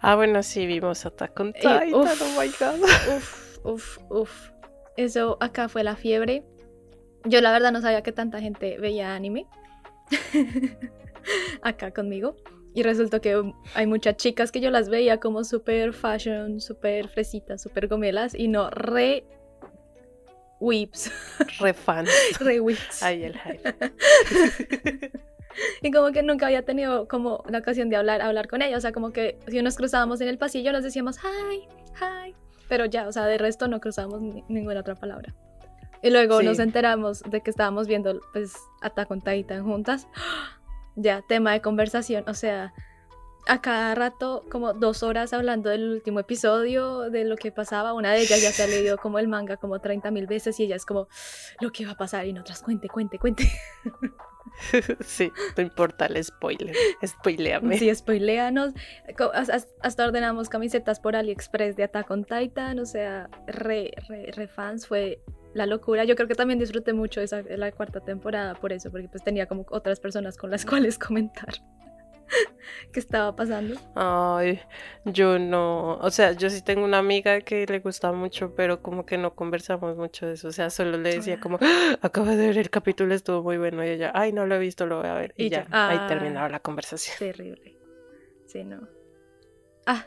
[0.00, 2.22] Ah, bueno, sí, vimos Attack on Y, Titan, uf.
[2.22, 2.80] oh my god.
[3.16, 4.50] Uf, uf, uf.
[4.96, 6.44] Eso acá fue la fiebre.
[7.24, 9.46] Yo la verdad no sabía que tanta gente veía anime.
[11.62, 12.36] acá conmigo.
[12.74, 17.62] Y resultó que hay muchas chicas que yo las veía como super fashion, super fresitas,
[17.62, 19.24] super gomelas y no re
[20.60, 21.10] whips,
[21.58, 22.06] Re fan.
[22.40, 23.02] re whips.
[23.02, 23.74] Ay, el hype.
[25.82, 28.76] Y como que nunca había tenido como la ocasión de hablar, hablar con ella.
[28.76, 31.68] O sea, como que si nos cruzábamos en el pasillo nos decíamos hi,
[32.00, 32.34] hi.
[32.68, 35.34] Pero ya, o sea, de resto no cruzábamos ni- ninguna otra palabra.
[36.02, 36.46] Y luego Sí.
[36.46, 40.06] nos enteramos de que estábamos viendo pues Attack on Titan juntas.
[40.96, 42.24] Ya, tema de conversación.
[42.28, 42.74] O sea,
[43.46, 47.94] a cada rato como dos horas hablando del último episodio, de lo que pasaba.
[47.94, 50.64] Una de ellas ya se ha leído como el manga como 30 mil veces y
[50.64, 51.08] ella es como
[51.60, 53.50] lo que va a pasar y nosotras cuente, cuente, cuente.
[55.00, 56.74] Sí, no importa el spoiler.
[57.04, 57.78] Spoileame.
[57.78, 58.74] Sí, spoileanos.
[59.82, 62.78] Hasta ordenamos camisetas por AliExpress de Attack on Titan.
[62.78, 64.86] O sea, re, re, re fans.
[64.86, 65.22] Fue
[65.54, 66.04] la locura.
[66.04, 69.46] Yo creo que también disfruté mucho esa, la cuarta temporada por eso, porque pues tenía
[69.46, 71.54] como otras personas con las cuales comentar
[72.92, 73.76] qué estaba pasando.
[73.94, 74.60] Ay,
[75.04, 79.04] yo no, o sea, yo sí tengo una amiga que le gusta mucho, pero como
[79.06, 82.36] que no conversamos mucho de eso, o sea, solo le decía como, "Ah, acabo de
[82.36, 85.08] ver el capítulo, estuvo muy bueno, y ella, ay, no lo he visto, lo voy
[85.08, 86.06] a ver, y, Y ya, ahí ah.
[86.08, 87.16] terminaba la conversación.
[87.18, 87.76] Terrible.
[88.46, 88.88] Sí, no.
[89.86, 90.06] Ah,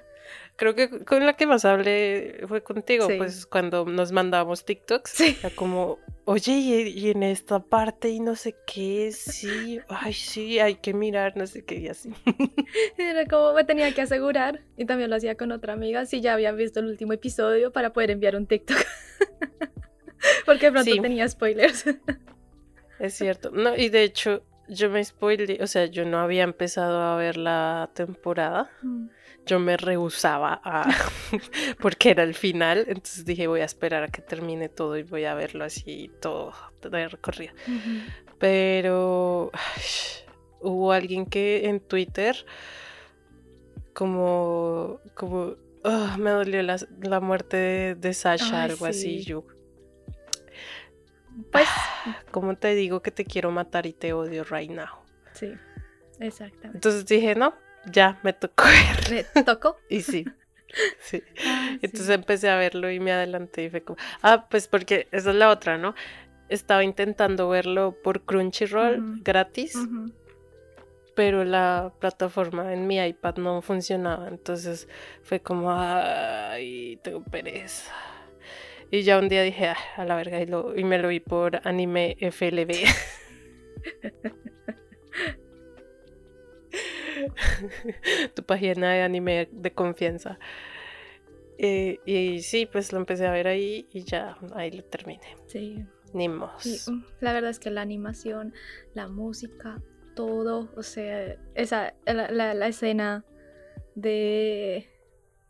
[0.55, 3.15] Creo que con la que más hablé fue contigo, Sí.
[3.17, 5.35] pues cuando nos mandábamos TikToks, Sí.
[5.39, 10.59] era como, oye, y, y en esta parte y no sé qué, sí, ay, sí,
[10.59, 12.11] hay que mirar, no sé qué, y así.
[12.97, 14.61] era como me tenía que asegurar.
[14.77, 17.93] Y también lo hacía con otra amiga si ya habían visto el último episodio para
[17.93, 18.77] poder enviar un TikTok.
[20.45, 20.99] porque de pronto Sí.
[20.99, 21.85] tenía spoilers.
[22.99, 23.51] Es cierto.
[23.51, 27.35] No, y de hecho, yo me spoilé, o sea, yo no había empezado a ver
[27.35, 28.71] la temporada.
[29.45, 30.89] Yo me rehusaba a.
[31.81, 32.85] porque era el final.
[32.87, 36.53] Entonces dije, voy a esperar a que termine todo y voy a verlo así todo
[36.89, 37.53] de recorrido.
[38.39, 39.51] Pero.
[40.61, 42.45] hubo alguien que en Twitter.
[43.93, 44.99] Como.
[45.13, 45.55] Como.
[45.83, 49.19] ah, me dolió la, la muerte de, de Sasha, Ay, algo así.
[49.19, 49.23] sí.
[49.25, 49.45] Yo,
[51.51, 51.67] Pues
[52.31, 55.03] ¿Cómo te digo que te quiero matar y te odio right now?
[55.33, 55.53] sí,
[56.19, 56.77] exactamente.
[56.77, 57.53] Entonces dije, no,
[57.91, 59.25] ya me tocó ver.
[59.35, 59.77] Me tocó.
[59.89, 60.25] Y sí.
[60.99, 61.21] Sí.
[61.81, 62.13] Entonces sí.
[62.13, 65.49] empecé a verlo y me adelanté y fue como, ah, pues porque esa es la
[65.49, 65.93] otra, ¿no?
[66.49, 69.77] Estaba intentando verlo por Crunchyroll gratis,
[71.15, 74.27] pero la plataforma en mi iPad no funcionaba.
[74.27, 74.87] Entonces
[75.21, 77.91] fue como, ay, tengo pereza.
[78.89, 81.19] Y ya un día dije, "Ah, a la verga, y, lo- y me lo vi
[81.19, 82.83] por anime FLB.
[88.35, 90.39] tu página de anime de confianza.
[91.57, 95.35] Eh, y sí, pues lo empecé a ver ahí y ya ahí lo terminé.
[95.47, 95.85] Sí.
[96.13, 96.87] Ni Y, mos.
[96.87, 98.53] uh, la verdad es que la animación,
[98.93, 99.81] la música,
[100.15, 103.25] todo, o sea, esa, la, la- la escena
[103.95, 104.89] de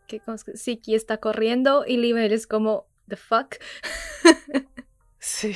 [0.07, 0.21] que
[0.55, 3.55] Siki está corriendo y Liber es como, the fuck.
[5.23, 5.53] Sí.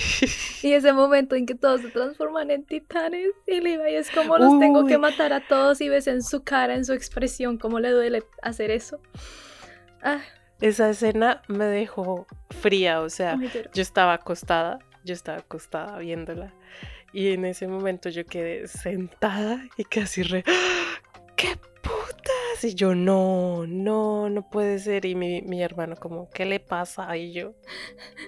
[0.64, 4.58] Y ese momento en que todos se transforman en titanes y Levi es como los
[4.60, 7.92] tengo que matar a todos y ves en su cara, en su expresión, cómo le
[7.92, 9.02] duele hacer eso.
[10.02, 10.22] Ah,
[10.62, 12.28] Esa escena me dejó
[12.62, 16.54] fría, o sea, ay, yo estaba acostada, yo estaba acostada viéndola.
[17.12, 20.46] Y en ese momento yo quedé sentada y casi re.
[21.36, 22.64] ¡Qué putas!
[22.64, 25.06] Y yo, no, no, no puede ser.
[25.06, 27.16] Y mi, mi hermano, como, ¿qué le pasa?
[27.18, 27.54] Y yo,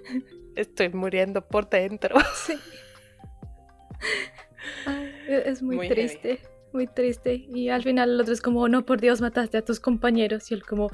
[0.56, 2.16] estoy muriendo por dentro.
[2.46, 2.54] Sí.
[4.86, 6.08] Ay, es muy, Muy heavy.
[6.08, 6.40] triste,
[6.74, 7.34] muy triste.
[7.34, 10.52] Y al final el otro es como, no, por Dios, mataste a tus compañeros.
[10.52, 10.90] Y él como,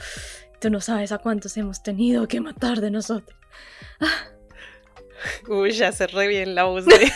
[0.59, 3.38] tú no sabes a cuántos hemos tenido que matar de nosotros.
[5.47, 7.11] Uy, ya re bien la voz de.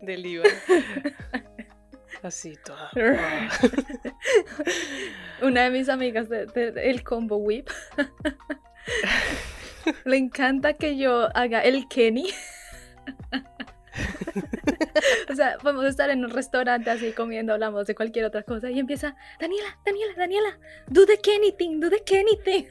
[0.00, 0.50] De del Iván.
[2.22, 2.90] Así toda.
[5.42, 7.68] Una de mis amigas del de, el combo whip
[10.04, 12.30] le encanta que yo haga el Kenny.
[15.30, 18.78] O sea, podemos estar en un restaurante así comiendo, hablamos de cualquier otra cosa y
[18.78, 20.58] empieza, Daniela, Daniela, Daniela,
[20.88, 22.66] do the anything, do the anything.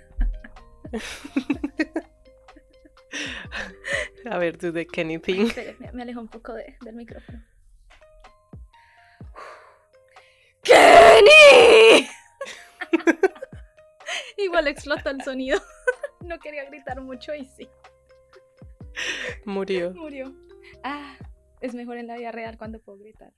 [4.30, 5.48] A ver, the anything.
[5.48, 7.44] Espere, me, me alejo un poco de- del micrófono.
[10.64, 12.08] ¡Kenny!
[14.38, 15.62] Igual explotó el sonido.
[16.22, 17.68] No quería gritar mucho y sí,
[19.46, 19.92] Murió.
[19.94, 20.34] murió.
[20.84, 21.18] Ah,
[21.60, 23.34] es mejor en la vida real cuando puedo gritar.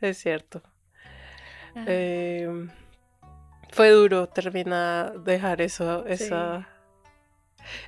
[0.00, 0.62] Es cierto.
[1.74, 2.68] Ah, Eh,
[3.72, 6.12] fue duro terminar, dejar eso, Sí.
[6.12, 6.68] esa...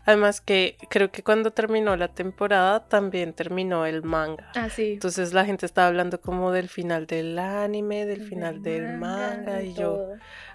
[0.06, 4.52] Además que creo que cuando terminó la temporada también terminó el manga.
[4.54, 4.92] ah, sí.
[4.92, 9.62] Entonces la gente estaba hablando como del final del anime, del final del Del manga,
[9.62, 10.12] y yo,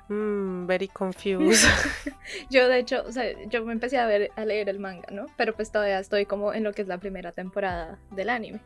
[0.08, 1.68] mmm, very confused.
[2.50, 5.26] Yo, de hecho, o sea, yo me empecé a, ver, a leer el manga, ¿no?
[5.36, 8.62] Pero pues todavía estoy como en lo que es la primera temporada del anime.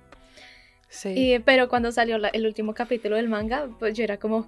[0.90, 1.14] sí.
[1.34, 4.46] Y, pero cuando salió la- el último capítulo del manga, pues yo era como,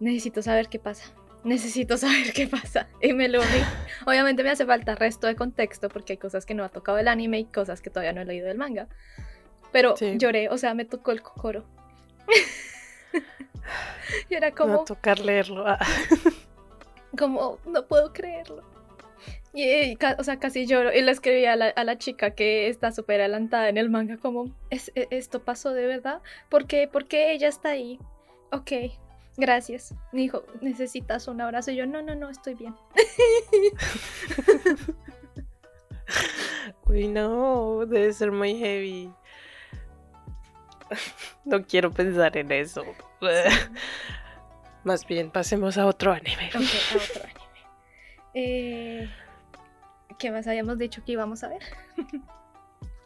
[0.00, 1.10] necesito saber qué pasa.
[1.44, 2.88] Necesito saber qué pasa.
[3.00, 3.46] Y me lo vi.
[4.06, 7.08] Obviamente me hace falta resto de contexto porque hay cosas que no ha tocado el
[7.08, 8.88] anime y cosas que todavía no he leído del manga.
[9.72, 10.14] Pero Sí.
[10.18, 11.64] lloré, o sea, me tocó el cocoro.
[14.28, 15.64] y era como, a tocar leerlo.
[15.66, 15.78] Ah,
[17.18, 18.62] como, no puedo creerlo.
[19.52, 20.92] Y, y o sea, casi lloro.
[20.94, 24.16] Y le escribí a la, a la chica que está súper adelantada en el manga,
[24.16, 26.20] como, "¿Es- e- ¿esto pasó de verdad?
[26.48, 26.88] ¿Por qué?
[26.88, 27.98] ¿Por qué ella está ahí?
[28.52, 28.72] Ok,
[29.40, 29.94] gracias.
[30.12, 31.70] Me dijo, ¿necesitas un abrazo?
[31.70, 32.74] Y yo, no, no, no, estoy bien.
[36.86, 39.12] Uy, no, debe ser muy heavy.
[41.44, 42.84] No quiero pensar en eso.
[44.84, 46.48] Más bien, pasemos a otro anime.
[46.48, 47.40] Ok, a otro anime.
[48.34, 49.08] Eh,
[50.18, 51.62] ¿Qué más habíamos dicho que íbamos a ver?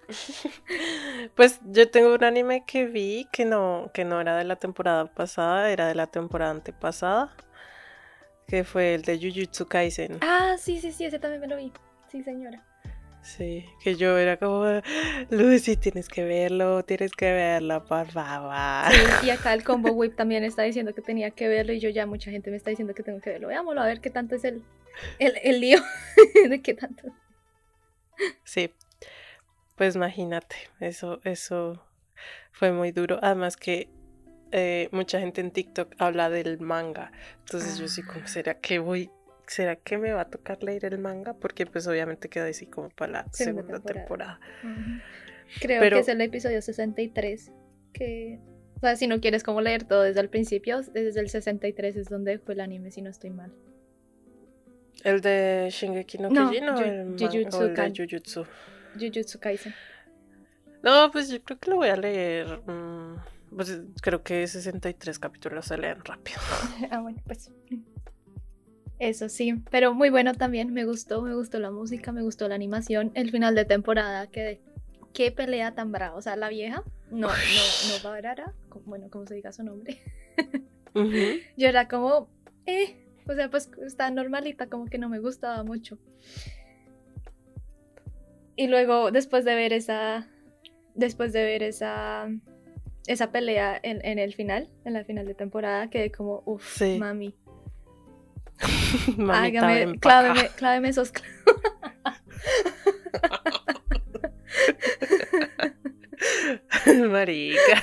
[1.35, 5.07] Pues yo tengo un anime que vi que no, que no era de la temporada
[5.07, 7.35] pasada, era de la temporada antepasada,
[8.47, 10.19] que fue el de Jujutsu Kaisen.
[10.21, 11.73] Ah, sí, sí, sí, ese también me lo vi.
[12.11, 12.63] Sí, señora.
[13.25, 14.67] Sí, que yo era como,
[15.31, 18.93] Lucy, tienes que verlo, tienes que verlo, por favor.
[18.93, 21.89] Sí, y acá el Combo Whip también está diciendo que tenía que verlo y yo
[21.89, 23.49] ya mucha gente me está diciendo que tengo que verlo.
[23.49, 24.63] Veámoslo a ver qué tanto es el,
[25.19, 25.79] el, el lío
[26.51, 27.09] de qué tanto.
[28.45, 28.71] Sí,
[29.77, 31.83] pues imagínate, eso, eso
[32.53, 33.19] fue muy duro.
[33.23, 33.89] Además que
[34.53, 37.11] eh, mucha gente en TikTok habla del manga.
[37.41, 38.13] Entonces yo sí Ah.
[38.13, 39.11] como, ¿será que voy?
[39.47, 41.35] ¿Será que me va a tocar leer el manga?
[41.35, 44.41] Porque pues obviamente queda así como para la Segunda segunda, temporada.
[45.61, 47.51] Creo Pero- que es el episodio 63.
[47.93, 48.39] Que,
[48.77, 52.09] o sea, si no quieres como leer todo desde el principio, desde el 63 es
[52.09, 53.53] donde fue el anime, si no estoy mal.
[55.03, 58.47] ¿El de Shingeki no No, Kyojin o el, Jujutsu o el de Jujutsu?
[58.99, 59.75] Jujutsu Kaisen.
[60.83, 62.61] No, pues yo creo que lo voy a leer.
[62.67, 63.17] mm,
[63.57, 66.39] pues creo que 63 capítulos se leen rápido.
[66.91, 67.51] ah, bueno, pues.
[68.99, 72.55] Eso sí, pero muy bueno también, me gustó, me gustó la música, me gustó la
[72.55, 74.61] animación, el final de temporada, que
[75.13, 79.35] qué pelea tan brava, o sea, la vieja, no, no, no Barara, bueno, como se
[79.35, 79.99] diga su nombre,
[80.95, 81.41] Ujú.
[81.57, 82.29] yo era como,
[82.67, 85.99] eh, o sea, pues está normalita, como que no me gustaba mucho.
[88.57, 90.29] Y luego, después de ver esa,
[90.95, 92.29] después de ver esa,
[93.07, 96.97] esa pelea en, en el final, en la final de temporada, quedé como, uff, Sí.
[96.99, 97.35] mami,
[99.29, 101.13] hágame, cláveme, cláveme esos.
[107.11, 107.81] Marica.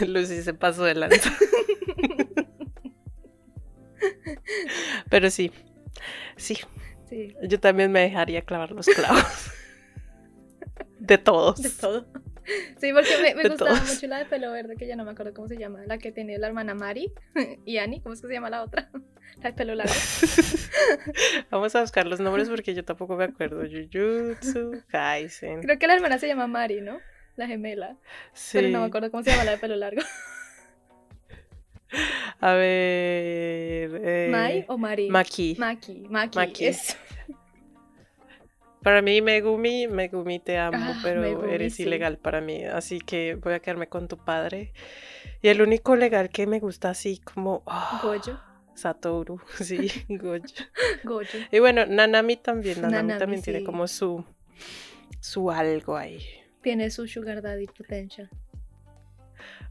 [0.06, 1.32] Lucy se pasó de lanza.
[5.10, 5.50] Pero sí,
[6.36, 6.58] sí,
[7.08, 9.22] Sí, yo también me dejaría clavar los clavos.
[10.98, 11.60] De todos.
[11.60, 12.06] de todo.
[12.78, 13.94] Sí, porque me, me gustaba todos.
[13.94, 16.12] mucho la de pelo verde, que ya no me acuerdo cómo se llama, la que
[16.12, 17.12] tiene la hermana Mari
[17.66, 18.90] y Annie, ¿cómo es que se llama la otra?
[19.42, 19.92] La de pelo largo.
[21.50, 23.64] Vamos a buscar los nombres porque yo tampoco me acuerdo.
[23.64, 25.60] Jujutsu Kaisen.
[25.60, 27.00] Creo que la hermana se llama Mari, ¿no?
[27.36, 27.98] La gemela.
[28.32, 28.58] Sí.
[28.58, 30.00] Pero no me acuerdo cómo se llama la de pelo largo.
[32.40, 33.90] A ver.
[34.02, 35.08] eh, ¿Mai o Mari?
[35.08, 35.56] Maki.
[35.58, 36.36] Maki, Maki.
[36.38, 36.66] Maki.
[36.66, 36.96] eso.
[38.82, 41.84] Para mí, Megumi, Megumi te amo, Ah, pero Megumi, eres sí.
[41.84, 42.64] ilegal para mí.
[42.64, 44.72] Así que voy a quedarme con tu padre.
[45.40, 47.62] Y el único legal que me gusta así como.
[47.66, 48.38] ah, Gojo.
[48.74, 50.42] Satoru, sí, Gojo.
[51.04, 51.38] Gojo.
[51.50, 52.82] Y bueno, Nanami también.
[52.82, 54.22] Nanami, Nanami, también tiene como su.
[55.20, 56.20] Su algo ahí.
[56.60, 58.28] Tiene su sugar daddy potential.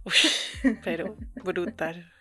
[0.84, 2.12] Pero brutal.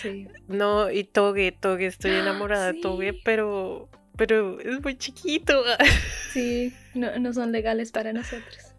[0.00, 0.28] Sí.
[0.48, 2.80] No, y Toge, Toge, estoy enamorada de sí.
[2.80, 5.62] Toge, pero pero es muy chiquito.
[6.32, 8.74] Sí, no, no son legales para nosotros.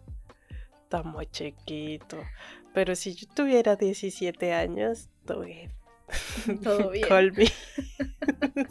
[0.82, 2.20] Está muy chiquito.
[2.72, 5.08] Pero si yo tuviera 17 años,
[5.44, 5.72] bien.
[6.64, 7.06] Todo bien.
[7.06, 7.46] Call me.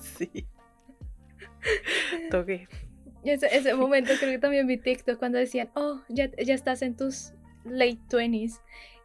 [0.02, 0.46] sí.
[3.24, 6.82] Y Ese, ese momento creo que también vi TikTok cuando decían, oh, ya, ya estás
[6.82, 7.32] en tus
[7.64, 8.60] late 20s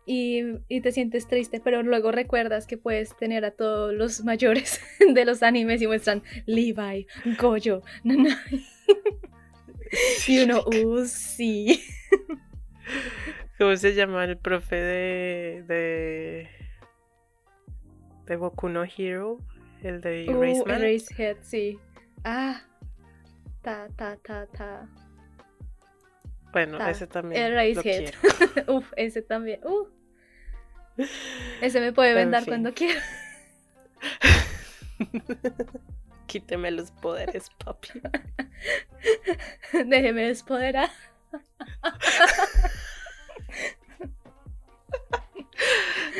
[0.08, 4.80] y, y te sientes triste, pero luego recuerdas que puedes tener a todos los mayores
[5.14, 7.06] de los animes y muestran Levi,
[7.38, 8.34] Goyo, Nanai.
[10.26, 11.82] Y uno, uh, sí.
[13.58, 15.64] ¿Cómo se llama el profe de.
[15.66, 16.48] de.
[18.26, 19.38] de Boku no Hero?
[19.82, 20.82] El de Uh, Eraseman.
[20.82, 21.78] Erasehead, sí.
[22.22, 22.60] Ah,
[23.62, 24.88] ta, ta, ta, ta.
[26.52, 26.90] bueno, ta.
[26.90, 27.40] ese también.
[27.42, 28.12] Erasehead.
[28.68, 29.60] Uf, ese también.
[29.64, 29.97] Uh.
[31.60, 32.50] Ese me puede En vendar fin.
[32.52, 33.02] cuando quiera.
[36.26, 37.88] Quíteme los poderes, papi.
[39.86, 40.90] Déjeme despoderar.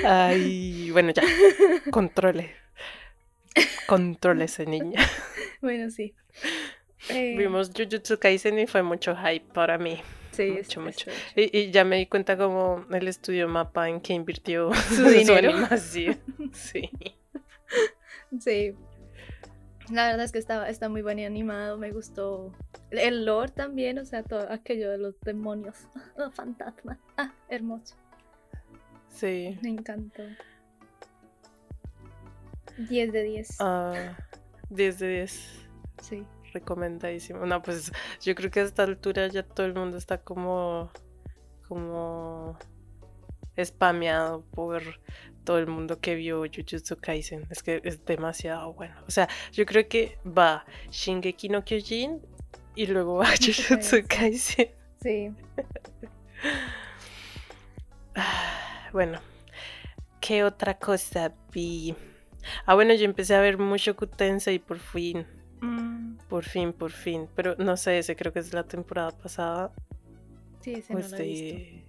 [0.04, 1.22] Ay, bueno, ya.
[1.90, 2.54] Controle.
[3.86, 5.00] Controle ese niño.
[5.60, 6.14] Bueno, sí.
[7.08, 10.00] Eh, Vimos Jujutsu Kaisen y fue mucho hype para mí.
[10.44, 11.10] Sí, mucho, es- mucho.
[11.10, 15.04] es- Y, y ya me di cuenta como el estudio mapa en que invirtió Su
[15.04, 15.52] dinero.
[16.52, 16.90] Sí.
[18.40, 18.74] Sí.
[19.90, 22.52] La verdad es que está, está muy bien animado, me gustó.
[22.90, 25.76] El lore también, o sea, todo aquello de los demonios,
[26.16, 26.98] los fantasmas.
[27.16, 27.94] Ah, hermoso.
[29.08, 29.58] Sí.
[29.62, 30.22] Me encantó.
[32.76, 33.56] 10 de 10.
[33.60, 34.16] Ah,
[34.70, 35.50] 10 de 10.
[36.02, 36.24] Sí.
[36.52, 37.46] Recomendadísimo.
[37.46, 37.92] No, pues
[38.22, 40.90] yo creo que a esta altura ya todo el mundo está como.
[41.66, 42.58] como.
[43.62, 44.82] spameado por
[45.44, 47.46] todo el mundo que vio Jujutsu Kaisen.
[47.50, 48.94] Es que es demasiado bueno.
[49.06, 52.20] O sea, yo creo que va Shingeki no Kyojin
[52.74, 54.70] y luego va Jujutsu Kaisen.
[55.02, 55.32] Sí.
[58.92, 59.20] Bueno,
[60.18, 61.94] ¿qué otra cosa vi?
[62.64, 65.26] Ah, bueno, yo empecé a ver mucho Tensei por fin.
[65.60, 67.28] Mm, Por fin, por fin.
[67.34, 69.72] Pero no sé, ese creo que es la temporada pasada.
[70.60, 71.56] sí, ese no lo he visto.
[71.56, 71.84] este-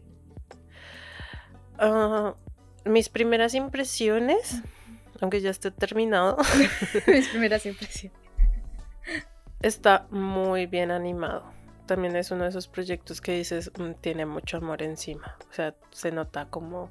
[1.77, 2.35] Ah,
[2.85, 4.61] mis primeras impresiones,
[5.21, 6.37] aunque ya esté terminado,
[7.07, 8.17] Mis primeras impresiones.
[9.61, 11.43] está muy bien animado.
[11.85, 15.37] También es uno de esos proyectos que dices, "Mm, tiene mucho amor encima.
[15.49, 16.89] O sea, se nota como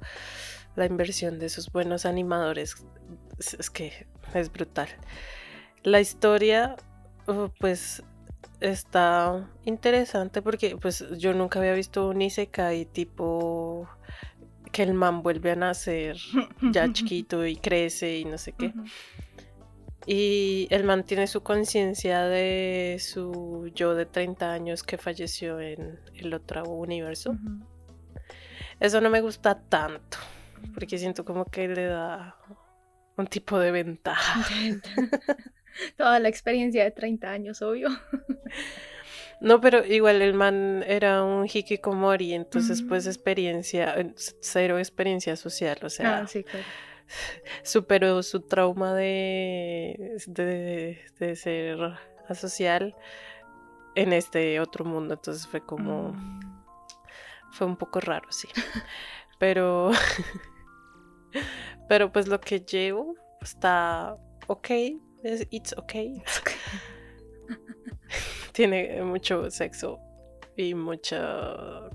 [0.75, 2.75] la inversión de esos buenos animadores.
[3.37, 4.89] Es, es que es brutal.
[5.83, 6.75] La historia,
[7.27, 8.03] uh, pues,
[8.59, 13.87] está interesante porque pues yo nunca había visto un Isekai tipo
[14.71, 16.17] que el man vuelve a nacer
[16.61, 18.73] ya chiquito y crece y no sé qué.
[20.05, 26.33] Y él mantiene su conciencia de su yo de 30 años que falleció en el
[26.33, 27.37] otro universo.
[28.79, 30.17] Eso no me gusta tanto,
[30.73, 32.37] porque siento como que le da
[33.17, 34.45] un tipo de ventaja.
[35.97, 37.89] Toda la experiencia de 30 años, obvio.
[39.41, 43.09] No, pero igual el man era un hikikomori, entonces pues Mm.
[43.09, 46.65] experiencia, eh, cero experiencia social, o sea, ah, sí, claro.
[47.63, 51.79] superó su trauma de, de, de ser
[52.27, 52.97] asocial
[53.95, 56.11] en este otro mundo, entonces fue como...
[56.11, 56.59] Mm.
[57.51, 58.47] Fue un poco raro, sí.
[59.39, 59.91] Pero.
[61.87, 64.15] Pero pues lo que llevo está
[64.47, 64.69] ok.
[65.23, 65.93] Es- It's ok.
[68.53, 69.99] Tiene mucho sexo
[70.55, 71.89] y mucha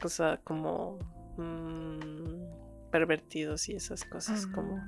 [0.00, 0.98] cosa como.
[1.36, 2.58] mm,
[2.90, 4.82] pervertidos y esas cosas como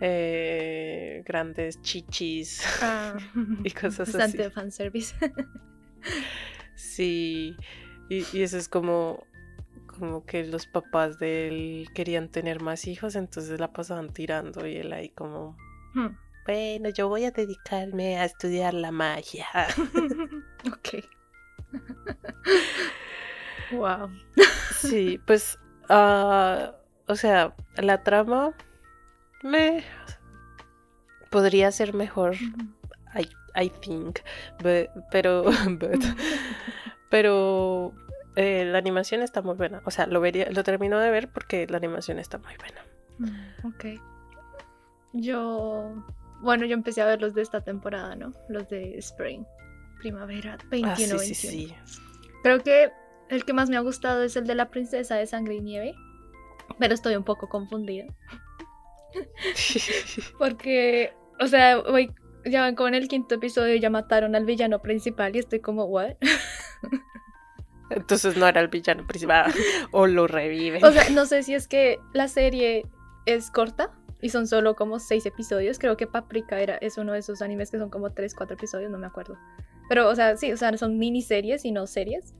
[0.00, 3.16] eh, grandes chichis Ah.
[3.64, 4.52] y cosas Bastante así.
[4.52, 5.14] fanservice.
[6.74, 7.56] Sí,
[8.08, 9.24] y, y eso es como,
[9.86, 14.76] como que los papás de él querían tener más hijos, entonces la pasaban tirando y
[14.78, 15.56] él ahí como,
[15.94, 16.08] Hmm.
[16.46, 19.46] Bueno, yo voy a dedicarme a estudiar la magia.
[20.66, 21.04] ok.
[23.72, 24.10] wow.
[24.78, 26.72] Sí, pues, ah,
[27.06, 28.52] o sea, la trama
[29.42, 29.84] me
[31.30, 32.34] podría ser mejor,
[33.14, 33.28] I,
[33.60, 34.20] I think,
[34.62, 35.44] but- pero,
[35.78, 36.04] but-
[37.10, 37.92] pero
[38.36, 39.82] eh, la animación está muy buena.
[39.84, 42.82] O sea, lo vería, lo termino de ver porque la animación está muy buena.
[43.18, 43.84] Mm, Ok.
[45.12, 46.04] Yo.
[46.42, 48.34] Bueno, yo empecé a ver los de esta temporada, ¿no?
[48.48, 49.44] Los de Spring.
[49.98, 51.86] Primavera 21 Ah, sí, sí, 21.
[51.86, 52.02] sí.
[52.42, 52.92] Creo que
[53.28, 55.94] el que más me ha gustado es el de la princesa de sangre y nieve.
[56.78, 58.06] Pero estoy un poco confundida.
[60.38, 62.14] Porque, o sea, voy
[62.50, 65.84] ya van como en el quinto episodio ya mataron al villano principal y estoy como,
[65.84, 66.14] ¿what?
[67.90, 69.52] Entonces no era el villano principal.
[69.92, 70.84] o lo reviven.
[70.84, 72.86] O sea, no sé si es que la serie
[73.26, 75.78] es corta y son solo como seis episodios.
[75.78, 78.90] Creo que Paprika era, es uno de esos animes que son como tres, cuatro episodios,
[78.90, 79.36] no me acuerdo.
[79.88, 82.34] Pero, o sea, sí, o sea, son miniseries y no series.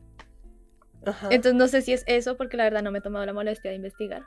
[1.04, 1.28] Ajá.
[1.30, 3.70] Entonces no sé si es eso, porque la verdad no me he tomado la molestia
[3.70, 4.22] de investigar.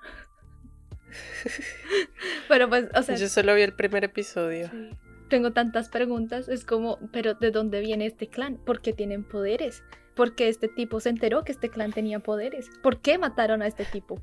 [2.47, 4.69] Pero pues, o sea, Yo solo vi el primer episodio.
[4.69, 4.89] sí,
[5.29, 6.49] tengo tantas preguntas.
[6.49, 8.57] Es como, pero ¿de dónde viene este clan?
[8.57, 9.83] ¿Por qué tienen poderes?
[10.15, 12.69] ¿Por qué este tipo se enteró que este clan tenía poderes?
[12.83, 14.21] ¿Por qué mataron a este tipo?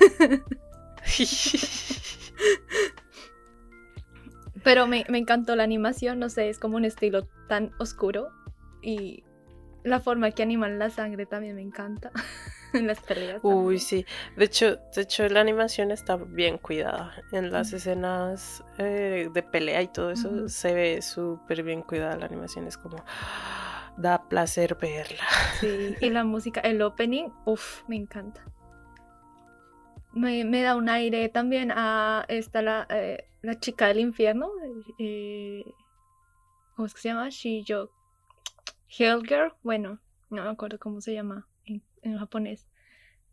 [4.62, 8.28] Pero me, me encantó la animación, no sé, es como un estilo tan oscuro
[8.82, 9.24] y
[9.82, 12.10] la forma que animan la sangre también me encanta.
[12.72, 13.40] en las peleas.
[13.42, 14.04] Uy, sí.
[14.36, 17.14] De hecho, de hecho, la animación está bien cuidada.
[17.32, 22.16] En las escenas eh, de pelea y todo eso se ve súper bien cuidada.
[22.16, 22.96] La animación es como.
[23.96, 25.24] Da placer verla.
[25.60, 28.44] Sí, y la música, el opening, uff, me encanta.
[30.14, 34.48] Me, me da un aire también a esta, la, eh, la chica del infierno.
[34.98, 35.64] eh,
[36.76, 37.28] ¿Cómo es que se llama?
[37.30, 37.90] Shijo
[38.88, 39.52] Hellgirl.
[39.62, 39.98] Bueno,
[40.30, 42.66] no me acuerdo cómo se llama en, en japonés.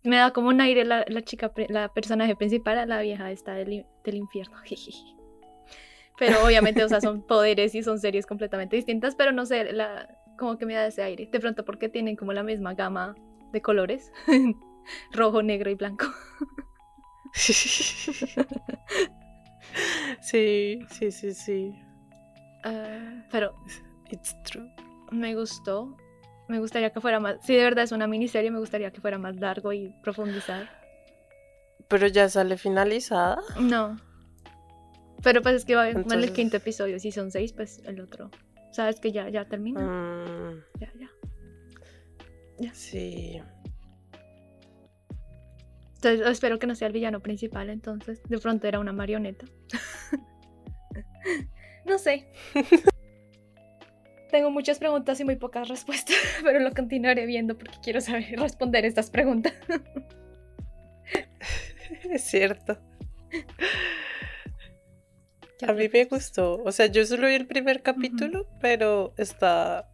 [0.03, 3.53] Me da como un aire la, la chica, la personaje principal, a la vieja esta
[3.53, 4.57] del, del infierno.
[6.17, 10.17] Pero obviamente, o sea, son poderes y son series completamente distintas, pero no sé, la,
[10.37, 11.27] como que me da ese aire.
[11.31, 13.15] De pronto porque tienen como la misma gama
[13.51, 14.11] de colores.
[15.11, 16.05] Rojo, negro y blanco.
[20.21, 21.73] Sí, sí, sí, sí.
[22.63, 23.55] Ah, pero
[24.09, 24.69] It's true.
[25.11, 25.95] me gustó.
[26.47, 27.37] Me gustaría que fuera más.
[27.43, 30.69] Si de verdad es una miniserie, me gustaría que fuera más largo y profundizar.
[31.87, 33.39] Pero ya sale finalizada.
[33.59, 33.97] No.
[35.23, 36.99] Pero pues es que va en el Entonces- quinto episodio.
[36.99, 38.29] Si son seis, pues el otro.
[38.71, 39.81] Sabes que ya, ya termina.
[39.81, 40.91] Mm, Ya,
[42.59, 42.73] ya.
[42.73, 43.41] sí.
[46.03, 47.69] Entonces espero que no sea el villano principal.
[47.69, 49.45] Entonces, de pronto era una marioneta.
[51.85, 52.25] no sé.
[54.31, 58.83] Tengo muchas preguntas y muy pocas respuestas, pero lo continuaré viendo porque quiero saber responder
[58.83, 59.53] estas preguntas.
[62.09, 62.79] Es cierto.
[65.67, 66.63] A mí me gustó.
[66.63, 69.87] O sea, yo solo vi el primer capítulo, pero está.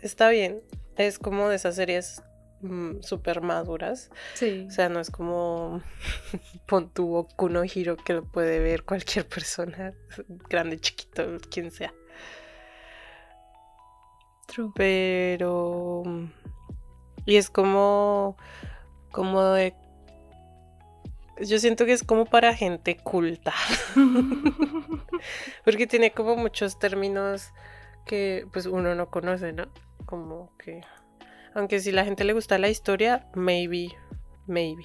[0.00, 0.60] Está bien.
[0.96, 2.22] Es como de esas series
[2.62, 4.10] mm, súper maduras.
[4.34, 4.66] Sí.
[4.68, 5.82] O sea, no es como.
[6.66, 9.92] Pon tu Boku no Hiro que lo puede ver cualquier persona,
[10.48, 11.92] grande, chiquito, quien sea.
[14.46, 14.72] True.
[14.74, 16.02] Pero.
[17.26, 18.36] Y es como.
[19.10, 19.74] Como de.
[21.40, 23.52] Yo siento que es como para gente culta.
[25.64, 27.52] Porque tiene como muchos términos
[28.04, 29.66] que pues uno no conoce, ¿no?
[30.06, 30.82] Como que.
[31.54, 33.88] Aunque si la gente le gusta la historia, maybe.
[34.46, 34.84] Maybe.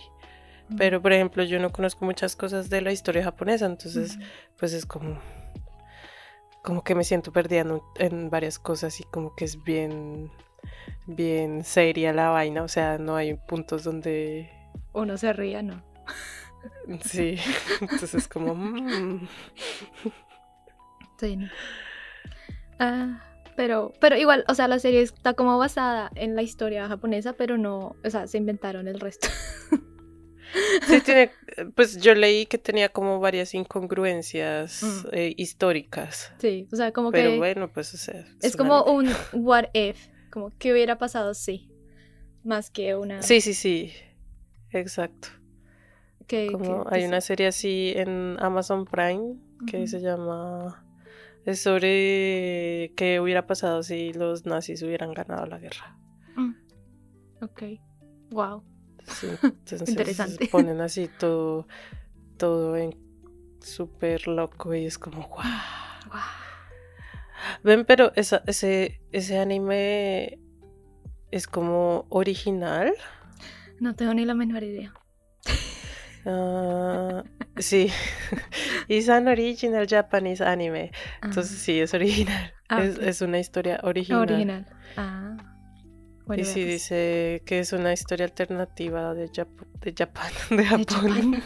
[0.78, 4.20] Pero por ejemplo, yo no conozco muchas cosas de la historia japonesa, entonces
[4.60, 5.18] pues es como
[6.62, 7.64] como que me siento perdida
[7.98, 10.30] en, varias cosas y como que es bien
[11.06, 14.50] bien seria la vaina, o sea, no hay puntos donde
[14.92, 15.82] Uno se ría, ¿no?
[17.02, 17.38] sí,
[17.82, 19.28] entonces es como mm,
[21.18, 21.48] Sí, no.
[22.80, 23.24] Ah,
[23.58, 27.58] pero, pero igual, o sea, la serie está como basada en la historia japonesa, pero
[27.58, 29.28] no, o sea, se inventaron el resto.
[30.88, 31.32] sí tiene
[31.76, 35.08] pues yo leí que tenía como varias incongruencias Mm.
[35.12, 39.10] eh, históricas, Sí, o sea, como pero que bueno, pues o sea, es como un
[39.34, 41.70] what if, como que hubiera pasado sí,
[42.44, 43.92] más que una Sí, sí, sí.
[44.72, 45.30] Exacto.
[46.52, 49.36] Como hay que una serie así en Amazon Prime
[49.66, 50.86] que se llama
[51.48, 55.98] es sobre qué hubiera pasado si los nazis hubieran ganado la guerra.
[56.36, 56.54] Mm.
[57.42, 57.64] Ok,
[58.32, 58.62] wow.
[59.08, 60.48] Sí, entonces Interesante.
[60.52, 61.66] ponen así todo
[62.36, 62.98] todo en
[63.62, 65.40] súper loco y es como wow.
[67.64, 70.40] Ven, pero esa, ese ese anime
[71.32, 72.94] es como original.
[73.80, 74.94] No tengo ni la menor idea.
[76.30, 77.24] Ah,
[77.58, 77.90] sí.
[78.90, 80.92] It's an original Japanese anime.
[81.22, 82.54] Ah, Entonces sí, es original.
[82.70, 84.24] Ah, es, es una historia original.
[84.24, 84.68] original.
[84.98, 85.38] Ah.
[86.26, 86.74] Bueno, y sí veamos.
[86.74, 90.32] dice que es una historia alternativa de, Jap- de Japón.
[90.50, 91.44] De De Japón.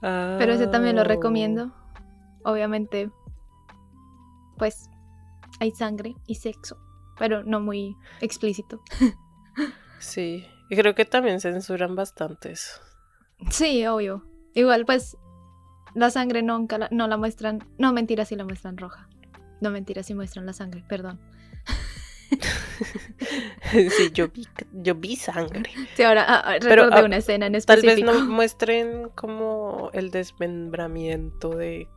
[0.38, 1.72] Pero ese también lo Ah, recomiendo.
[2.44, 3.10] Obviamente,
[4.58, 4.88] pues
[5.60, 6.76] hay sangre y sexo,
[7.18, 8.80] pero no muy explícito.
[9.98, 10.44] Sí.
[10.68, 12.80] Y creo que también censuran bastante eso.
[13.50, 14.24] Sí, obvio.
[14.54, 15.16] Igual, pues
[15.94, 17.66] La sangre nunca la, no la muestran.
[17.78, 19.08] No, mentira, sí la muestran roja.
[19.60, 21.18] No, mentira, sí muestran la sangre, perdón.
[23.70, 25.70] sí, yo vi, yo vi sangre.
[25.94, 28.12] Sí, ahora ah, ah, Pero, recordé ah, una escena en Tal vez específico.
[28.12, 31.88] no muestren como el desmembramiento de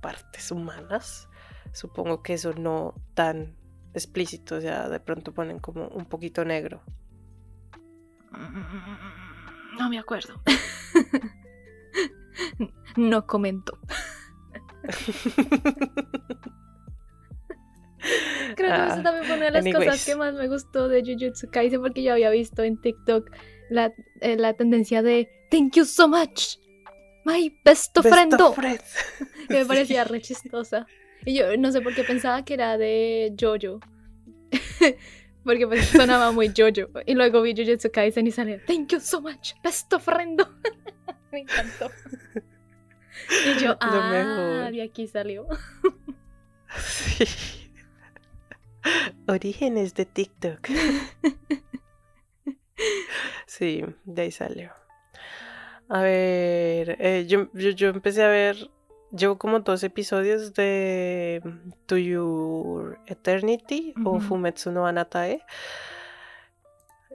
[0.00, 1.28] partes humanas.
[1.72, 3.56] Supongo que eso no tan
[3.94, 6.82] explícito, o sea, de pronto ponen como un poquito negro.
[9.78, 10.40] No me acuerdo.
[12.96, 13.78] No comento.
[18.56, 19.86] Creo que Ah, eso también fue una de las anyways.
[19.86, 23.28] cosas que más me gustó de Jujutsu Kaisen porque yo había visto en TikTok
[23.70, 26.56] la, eh, la tendencia de Thank you so much,
[27.24, 28.34] my best Best friend.
[29.48, 30.86] Que me parecía re chistosa.
[31.24, 33.80] Y yo no sé por qué pensaba que era de Jojo.
[35.44, 36.88] Porque pues sonaba muy Jojo.
[37.06, 40.46] Y luego vi Jujutsu Kaisen y salió Thank you so much, best friend.
[41.32, 41.90] me encantó.
[43.46, 45.46] Y yo, ah, de aquí salió.
[46.76, 47.24] Sí.
[49.26, 50.68] Orígenes de TikTok.
[53.46, 54.72] Sí, de ahí salió.
[55.88, 58.70] A ver, eh, yo, yo, yo empecé a ver,
[59.10, 61.42] llevo como dos episodios de
[61.86, 64.20] To Your Eternity o.
[64.20, 65.42] Fumetsu no Anatae.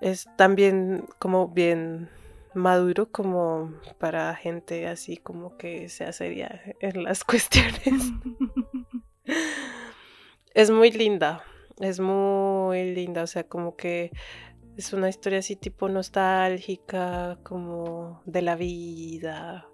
[0.02, 2.10] Es también como bien
[2.54, 8.12] maduro como para gente así como que sea seria en las cuestiones.
[10.54, 11.44] Es muy linda,
[11.80, 14.12] es muy linda, o sea, como que
[14.78, 19.68] es una historia así tipo nostálgica, como de la vida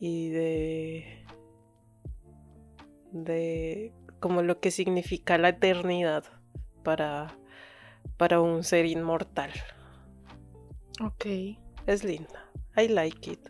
[0.00, 1.24] y de
[3.12, 6.24] de como lo que significa la eternidad
[6.82, 7.36] para
[8.16, 9.50] para un ser inmortal.
[11.00, 11.26] ok.
[11.86, 12.50] Es linda.
[12.76, 13.48] I like it.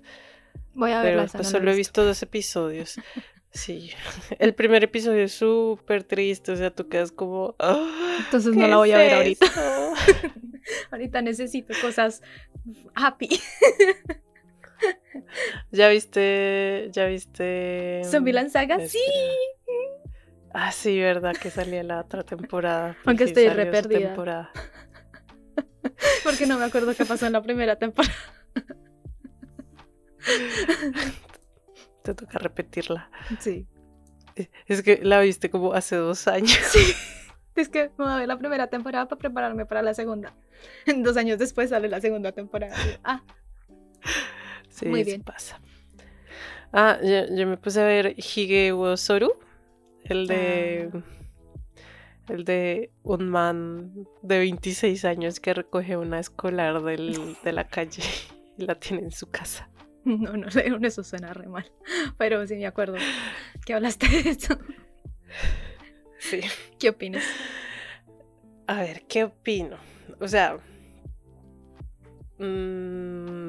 [0.75, 1.25] Voy a Pero verla.
[1.25, 2.97] esa pues no solo he visto dos episodios.
[3.53, 3.91] Sí.
[4.39, 7.55] El primer episodio es súper triste, o sea, tú quedas como.
[7.59, 9.47] "Ah, Entonces no ¿qué la voy a ver ahorita.
[9.47, 9.95] esto?".
[10.91, 12.21] Ahorita necesito cosas
[12.95, 13.31] happy.
[15.71, 16.89] ¿Ya viste?
[16.93, 18.03] ¿Ya viste?
[18.05, 18.99] Zombieland Saga, sí.
[18.99, 19.47] Espera.
[20.59, 22.97] Ah, sí, verdad que salía la otra temporada.
[23.05, 24.09] Aunque estoy re perdida.
[24.09, 24.51] temporada.
[26.25, 28.15] Porque no me acuerdo qué pasó en la primera temporada.
[32.03, 33.11] Te toca repetirla.
[33.39, 33.67] Sí.
[34.67, 36.59] Es que la viste como hace dos años.
[37.55, 40.35] Es que me voy a ver la primera temporada para prepararme para la segunda.
[40.87, 42.75] Dos años después sale la segunda temporada.
[43.03, 43.23] Ah,
[44.77, 45.23] Sí, Muy eso bien.
[45.23, 45.61] pasa.
[46.73, 49.33] Ah, yo, yo me puse a ver Hige Soru,
[50.05, 50.91] el de.
[50.93, 51.01] Ah.
[52.29, 58.03] El de un man de 26 años que recoge una escolar del- de la calle
[58.59, 59.69] y la tiene en su casa.
[60.05, 61.71] no, no sé, eso suena re mal.
[62.19, 62.97] Pero sí me acuerdo
[63.65, 64.59] que hablaste de eso.
[66.19, 66.41] Sí.
[66.81, 67.25] ¿Qué opinas?
[68.67, 69.77] A ver, ¿qué opino?
[70.21, 70.59] O sea.
[72.39, 73.46] mm,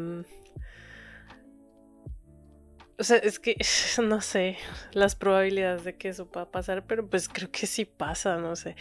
[2.99, 3.57] o sea, es que
[4.03, 4.57] no sé
[4.93, 8.75] las probabilidades de que eso pueda pasar, pero pues creo que sí pasa, no sé.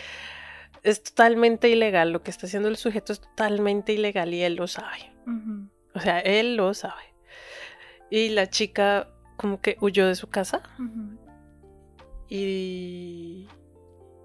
[0.82, 4.68] Es totalmente ilegal, lo que está haciendo el sujeto es totalmente ilegal y él lo
[4.68, 5.12] sabe.
[5.94, 7.02] O sea, él lo sabe.
[8.10, 10.62] Y la chica como que huyó de su casa
[12.28, 13.48] y,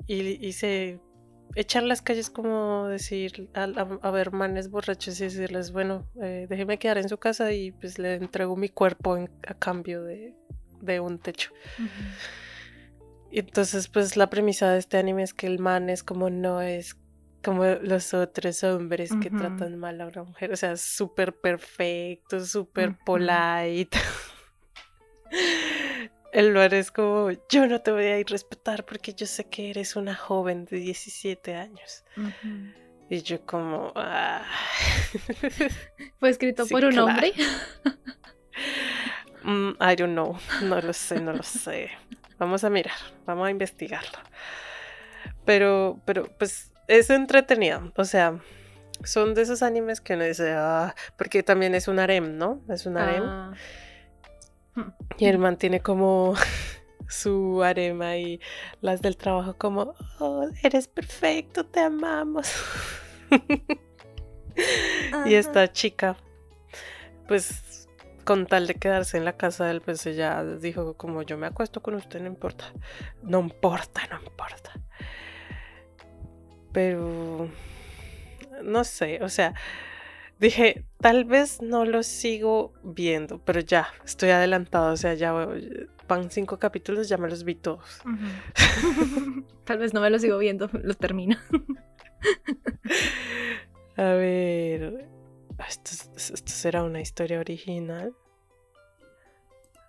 [0.07, 0.99] y se
[1.55, 6.47] echar las calles como decir a, a- a ver manes borrachos y decirles bueno eh,
[6.49, 10.35] déjeme quedar en su casa y pues le entrego mi cuerpo en- a cambio de,
[10.81, 11.51] de un techo
[13.31, 16.61] y entonces pues la premisa de este anime es que el man es como no
[16.61, 16.97] es
[17.43, 22.95] como los otros hombres que tratan mal a una mujer o sea súper perfecto súper
[23.05, 23.97] polite
[26.32, 29.45] el lugar es como, yo no te voy a ir a respetar porque yo sé
[29.45, 32.03] que eres una joven de 17 años.
[33.09, 34.45] Y yo como, ah.
[36.19, 37.07] Fue escrito Sí, por un claro.
[37.07, 37.34] hombre.
[39.43, 41.89] Mm, I don't know, no lo sé, no lo sé.
[42.38, 42.93] Vamos a mirar,
[43.25, 44.19] vamos a investigarlo.
[45.45, 47.91] Pero, pero, pues, es entretenido.
[47.95, 48.39] O sea,
[49.03, 52.61] son de esos animes que uno dice, ah, porque también es un harem, ¿no?
[52.69, 53.23] Es un harem.
[53.25, 53.53] Ah.
[55.17, 56.34] Y el man tiene como
[57.09, 58.39] su arema y
[58.82, 62.51] las del trabajo como, oh, eres perfecto, te amamos.
[65.26, 66.17] y esta chica,
[67.28, 67.88] pues
[68.24, 71.82] con tal de quedarse en la casa del pues ella dijo como yo me acuesto
[71.82, 72.65] con usted, no importa.
[73.24, 74.72] No importa, no importa.
[76.72, 77.49] Pero,
[78.63, 79.53] no sé, o sea,
[80.41, 85.31] dije, tal vez no lo sigo viendo, pero ya, estoy adelantado, o sea, ya
[86.07, 88.01] van cinco capítulos, ya me los vi todos.
[89.63, 91.37] Tal vez no me lo sigo viendo, lo termino.
[93.97, 95.07] A ver,
[95.67, 98.15] esto, esto será una historia original.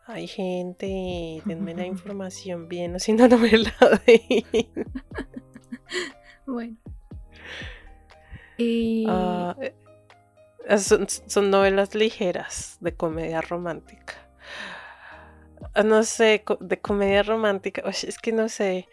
[0.06, 4.44] Ay, gente, denme la información bien, o si no, no me la den.
[6.46, 6.76] Bueno.
[8.58, 9.06] Y...
[9.08, 9.74] Ah, eh,
[10.78, 14.14] son, son novelas ligeras de comedia romántica.
[15.74, 17.82] Ah, No sé, de comedia romántica.
[17.84, 18.88] Oye, es que no sé.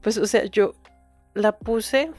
[0.00, 0.74] Pues, o sea, yo
[1.34, 2.10] la puse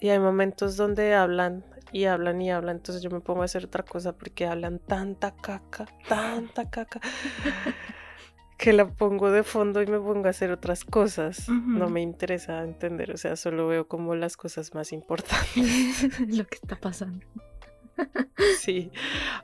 [0.00, 2.76] y hay momentos donde hablan y hablan y hablan.
[2.76, 7.00] Entonces yo me pongo a hacer otra cosa porque hablan tanta caca, tanta caca.
[8.56, 11.48] Que la pongo de fondo y me pongo a hacer otras cosas.
[11.48, 16.20] No me interesa entender, o sea, solo veo como las cosas más importantes.
[16.28, 17.26] lo que está pasando.
[18.60, 18.90] Sí.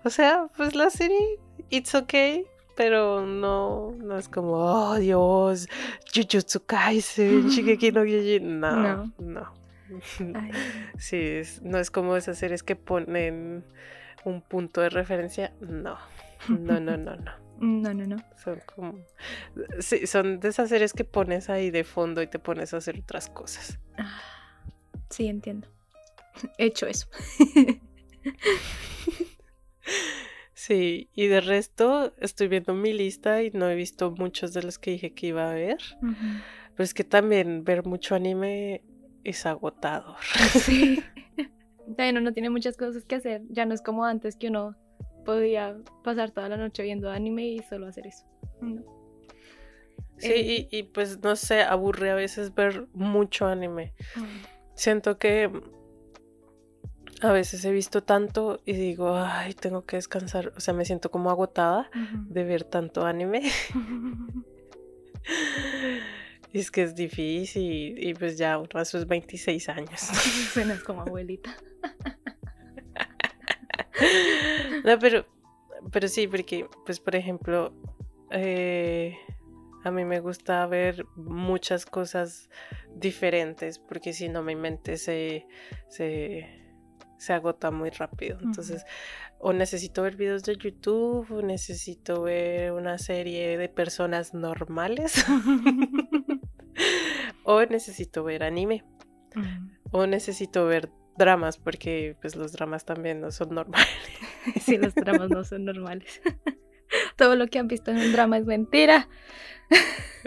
[0.04, 1.38] O sea, pues la serie,
[1.68, 2.44] it's okay,
[2.76, 5.68] pero no, no es como, oh Dios,
[6.14, 8.60] Jujutsu Kaisen, Shigeki no Kyojin.
[8.60, 9.52] No, No.
[10.98, 13.64] Sí, es- no es como esas series que ponen
[14.24, 15.52] un punto de referencia.
[15.60, 15.98] No,
[16.48, 17.32] no, no, no, no.
[17.58, 18.16] no, no, no.
[18.42, 18.94] Son como.
[19.80, 22.98] Sí, son de esas series que pones ahí de fondo y te pones a hacer
[23.00, 23.78] otras cosas.
[23.98, 24.20] Ah,
[25.08, 25.66] Sí, entiendo.
[26.56, 27.08] He hecho eso.
[30.60, 34.78] Sí, y de resto estoy viendo mi lista y no he visto muchos de los
[34.78, 35.78] que dije que iba a ver.
[36.00, 38.84] Pero es que también ver mucho anime
[39.24, 40.18] es agotador.
[40.60, 41.02] Sí.
[41.96, 43.40] También uno tiene muchas cosas que hacer.
[43.48, 44.76] Ya no es como antes que uno
[45.24, 48.26] podía pasar toda la noche viendo anime y solo hacer eso.
[48.60, 48.84] No.
[50.18, 53.94] Sí, y, y pues no sé, aburre a veces ver mucho anime.
[54.74, 55.50] Siento que
[57.22, 60.52] a veces he visto tanto y digo, ay, tengo que descansar.
[60.56, 61.90] O sea, me siento como agotada
[62.28, 63.50] de ver tanto anime.
[66.52, 70.00] Y es que es difícil y pues ya uno a sus 26 años.
[70.52, 71.56] Suenas como abuelita.
[74.82, 75.26] No, pero,
[75.92, 77.74] pero sí, porque, pues, por ejemplo,
[78.30, 79.14] eh,
[79.84, 82.48] a mí me gusta ver muchas cosas
[82.94, 85.46] diferentes, porque si no, mi mente se,
[85.88, 86.59] se,
[87.20, 88.38] se agota muy rápido.
[88.42, 88.84] Entonces,
[89.38, 95.24] o necesito ver videos de YouTube, o necesito ver una serie de personas normales,
[97.44, 98.84] o necesito ver anime,
[99.90, 103.88] o necesito ver dramas, porque pues los dramas también no son normales.
[104.64, 106.22] Sí, los dramas no son normales.
[107.16, 109.06] Todo lo que han visto en un drama es mentira.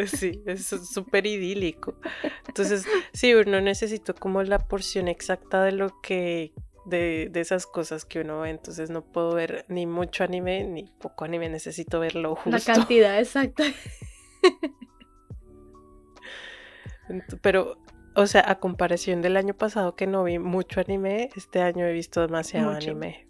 [0.05, 1.99] Sí, es súper idílico.
[2.47, 6.53] Entonces, sí, uno necesita como la porción exacta de lo que,
[6.85, 8.49] de, de esas cosas que uno ve.
[8.49, 12.73] Entonces no puedo ver ni mucho anime ni poco anime, necesito ver lo La justo.
[12.73, 13.63] cantidad exacta.
[17.41, 17.77] Pero,
[18.15, 21.93] o sea, a comparación del año pasado que no vi mucho anime, este año he
[21.93, 22.91] visto demasiado Mucho.
[22.91, 23.27] anime.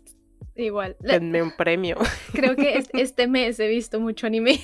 [0.56, 0.96] Igual.
[1.00, 1.98] Denme un premio.
[2.34, 4.60] Creo que es- este mes he visto mucho anime.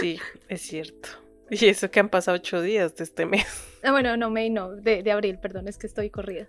[0.00, 1.08] Sí, es cierto.
[1.50, 3.46] Y eso que han pasado ocho días de este mes.
[3.82, 6.48] Ah, bueno, no, May no, de, de abril, perdón, es que estoy corrida.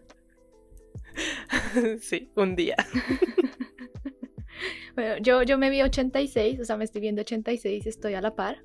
[2.02, 2.76] Sí, un día.
[4.96, 8.36] Bueno, yo, yo me vi 86, o sea, me estoy viendo 86, estoy a la
[8.36, 8.58] par.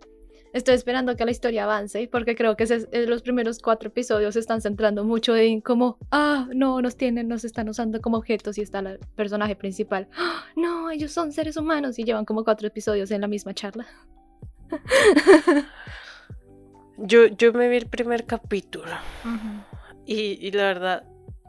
[0.52, 4.34] Estoy esperando que la historia avance, porque creo que se- eh, los primeros cuatro episodios
[4.34, 8.58] se están centrando mucho en como, ah, no, nos tienen, nos están usando como objetos
[8.58, 10.08] y está el personaje principal.
[10.16, 13.86] "Ah, no, ellos son seres humanos y llevan como cuatro episodios en la misma charla.
[16.96, 18.92] Yo, yo me vi el primer capítulo.
[20.06, 21.04] Y, y la verdad,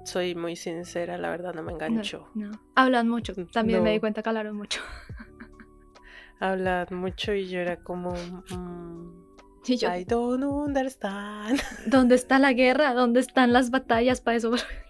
[0.06, 2.30] soy muy sincera, la verdad no me enganchó.
[2.34, 2.62] No, no.
[2.76, 4.82] Hablan mucho, también me di cuenta que hablaron mucho.
[6.40, 8.14] Hablan mucho y yo era como...
[8.14, 9.26] mm,
[9.68, 11.60] Y yo, I don't understand.
[11.86, 12.94] ¿dónde está la guerra?
[12.94, 14.54] ¿Dónde están las batallas para eso?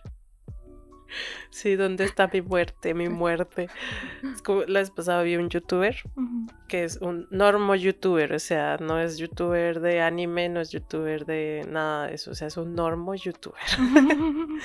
[1.49, 2.93] Sí, ¿dónde está mi muerte?
[2.93, 3.68] Mi muerte.
[4.34, 5.95] Es como la vez pasada vi un youtuber
[6.68, 11.26] que es un normo youtuber, o sea, no es youtuber de anime, no es youtuber
[11.26, 13.62] de nada de eso, o sea, es un normo youtuber.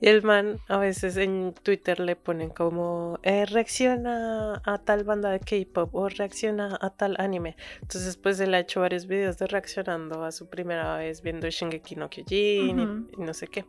[0.00, 5.30] Y el man a veces en Twitter le ponen como eh, reacciona a tal banda
[5.30, 7.56] de K-pop o reacciona a tal anime.
[7.80, 11.94] Entonces pues él ha hecho varios videos de reaccionando a su primera vez viendo Shingeki
[11.96, 13.08] no Kyojin y- Ujú.
[13.16, 13.64] y, no sé qué.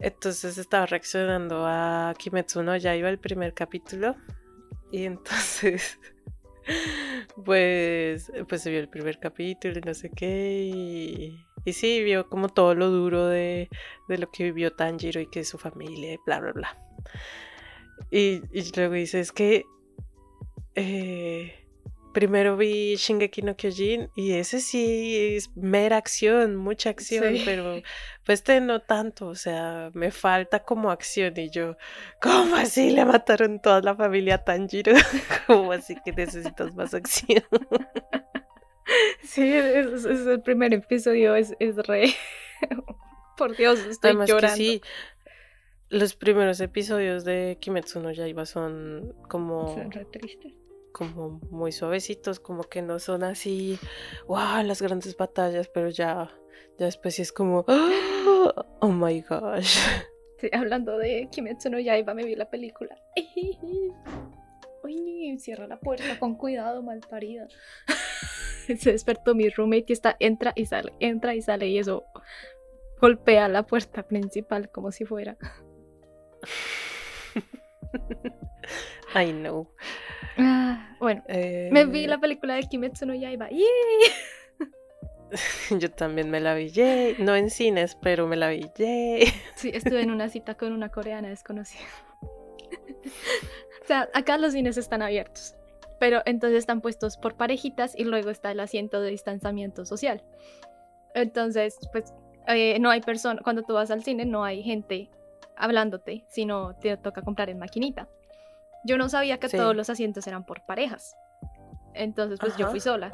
[0.00, 4.16] Entonces estaba reaccionando a Kimetsu no Yaiba el primer capítulo
[4.90, 5.98] y entonces
[7.44, 10.70] Pues, pues se vio el primer capítulo y no sé qué.
[10.72, 13.68] Y, y sí, vio como todo lo duro de,
[14.08, 16.78] de lo que vivió Tanjiro y que su familia y bla, bla, bla.
[18.10, 19.64] Y, y luego dice, es que
[20.74, 21.54] eh,
[22.12, 27.42] primero vi Shingeki no Kyojin y ese sí es mera acción, mucha acción, Sí.
[27.44, 27.80] pero
[28.30, 31.76] este no tanto, o sea, me falta como acción y yo,
[32.20, 34.92] ¿cómo así le mataron toda la familia a Tanjiro?
[35.46, 37.44] ¿Cómo así que necesitas más acción?
[39.22, 42.12] Sí, es, es el primer episodio, es, es re...
[43.36, 44.56] Por Dios, estoy Además llorando.
[44.56, 44.82] que sí,
[45.88, 49.74] los primeros episodios de Kimetsu no Yaiba son como...
[49.74, 50.54] Son re tristes.
[50.92, 53.78] como muy suavecitos, como que no son así,
[54.26, 56.30] wow, las grandes batallas, pero ya,
[56.78, 57.64] ya después sí es como,
[58.80, 59.78] oh my gosh.
[60.40, 62.96] Sí, hablando de Kimetsu no Yaiba, me vi la película.
[64.82, 67.46] Uy, cierra la puerta con cuidado, malparida.
[68.78, 72.04] Se despertó mi roommate y está, entra y sale, entra y sale y eso
[73.02, 75.36] golpea la puerta principal como si fuera.
[79.14, 79.68] I know.
[80.38, 83.50] Ah, bueno, me vi Eh, la película de Kimetsu no Yaiba.
[83.50, 83.60] ¡Yay!
[85.78, 87.16] Yo también me la vi, yay.
[87.18, 89.24] no en cines, pero me la vi, yay.
[89.56, 91.84] Sí, estuve en una cita con una coreana desconocida.
[93.82, 95.56] o sea, acá los cines están abiertos,
[95.98, 100.22] pero entonces están puestos por parejitas y luego está el asiento de distanciamiento social.
[101.14, 102.12] Entonces, pues
[102.46, 105.10] eh, no hay personas, cuando tú vas al cine no hay gente
[105.56, 108.08] hablándote, sino te toca comprar en maquinita.
[108.84, 109.56] Yo no sabía que Sí.
[109.56, 111.14] todos los asientos eran por parejas.
[111.92, 113.10] Entonces, pues yo fui sola.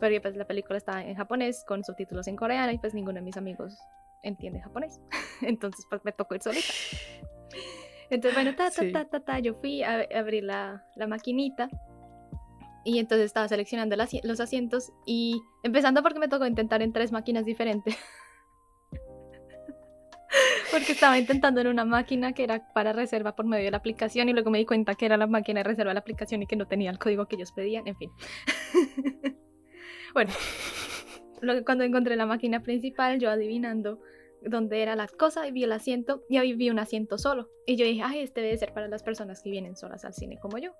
[0.00, 3.22] Pero pues la película estaba en japonés con subtítulos en coreano y pues ninguno de
[3.22, 3.78] mis amigos
[4.22, 4.98] entiende japonés.
[5.42, 6.72] Entonces, pues me tocó ir solita.
[8.10, 8.92] Entonces, bueno, ta, ta, Sí.
[8.92, 11.68] ta, ta, ta, yo fui a, a abrir la, la maquinita
[12.84, 17.12] y entonces estaba seleccionando las- los asientos y empezando porque me tocó intentar en tres
[17.12, 17.94] máquinas diferentes.
[20.72, 24.28] porque estaba intentando en una máquina que era para reserva por medio de la aplicación
[24.28, 26.46] y luego me di cuenta que era la máquina de reserva de la aplicación y
[26.46, 28.10] que no tenía el código que ellos pedían, en fin.
[30.12, 30.32] bueno,
[31.64, 34.00] cuando encontré la máquina principal, yo adivinando
[34.42, 37.50] dónde era la cosa y vi el asiento y ahí vi un asiento solo.
[37.66, 40.38] Y yo dije, ay, este debe ser para las personas que vienen solas al cine
[40.38, 40.72] como yo.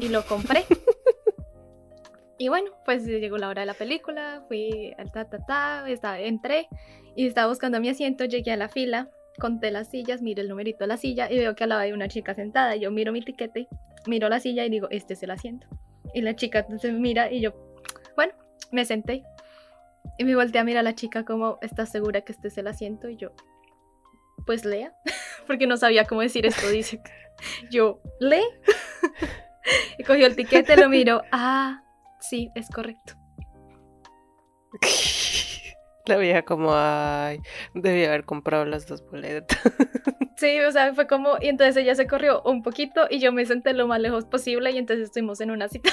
[0.00, 0.64] Y lo compré.
[2.36, 6.18] Y bueno, pues llegó la hora de la película, fui al ta ta ta, estaba,
[6.18, 6.66] entré
[7.14, 9.08] y estaba buscando mi asiento, llegué a la fila,
[9.38, 11.92] conté las sillas, miré el numerito de la silla y veo que al lado hay
[11.92, 12.74] una chica sentada.
[12.74, 13.68] Yo miro mi tiquete,
[14.06, 15.68] miro la silla y digo, este es el asiento.
[16.14, 17.52] Y la chica entonces me mira y yo,
[18.16, 18.32] bueno,
[18.70, 19.24] me senté.
[20.18, 22.68] Y me volteé a mirar a la chica como, ¿estás segura que este es el
[22.68, 23.08] asiento?
[23.08, 23.32] Y yo,
[24.46, 24.94] pues lea,
[25.46, 27.00] porque no sabía cómo decir esto, dice.
[27.70, 28.44] Yo, lee.
[29.98, 31.82] y cogió el tiquete, lo miro, ah,
[32.20, 33.14] sí, es correcto.
[36.06, 37.40] La vieja como, ay,
[37.74, 39.58] debía haber comprado las dos boletas.
[40.36, 43.46] Sí, o sea, fue como, y entonces ella se corrió un poquito y yo me
[43.46, 45.90] senté lo más lejos posible y entonces estuvimos en una cita.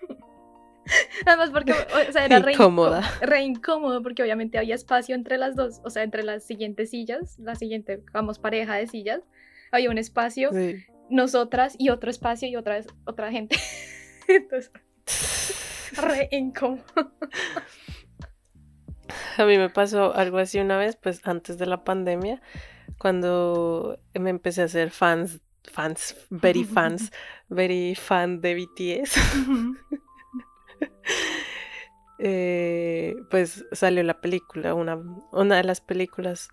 [1.26, 3.00] Además porque, o sea, era re, Incómoda.
[3.02, 6.90] incó- re incómodo porque obviamente había espacio entre las dos, o sea, entre las siguientes
[6.90, 9.20] sillas, la siguiente, vamos, pareja de sillas,
[9.70, 10.82] había un espacio, Sí.
[11.10, 13.56] nosotras y otro espacio y otra, otra gente.
[14.28, 14.72] Entonces,
[16.00, 16.82] re incómodo.
[19.38, 22.40] A mí me pasó algo así una vez, pues antes de la pandemia,
[22.98, 27.12] cuando me empecé a hacer fans, fans, very fans,
[27.48, 29.18] very fan de BTS.
[32.18, 34.98] eh, pues salió la película, una,
[35.32, 36.48] una de las películas,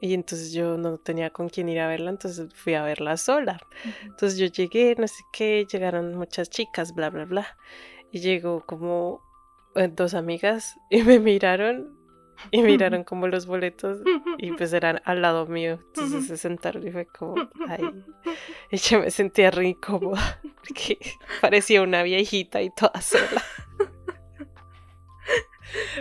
[0.00, 3.58] y entonces yo no tenía con quién ir a verla, entonces fui a verla sola.
[4.02, 7.46] Entonces yo llegué, no sé qué, llegaron muchas chicas, bla, bla, bla,
[8.12, 9.22] y llegó como
[9.74, 11.95] eh, dos amigas y me miraron
[12.50, 13.98] y miraron como los boletos
[14.38, 17.36] y pues eran al lado mío, entonces se sentaron y fue como,
[17.68, 17.82] ay,
[18.70, 20.98] y yo me sentía re incómoda porque
[21.40, 23.42] parecía una viejita y toda sola.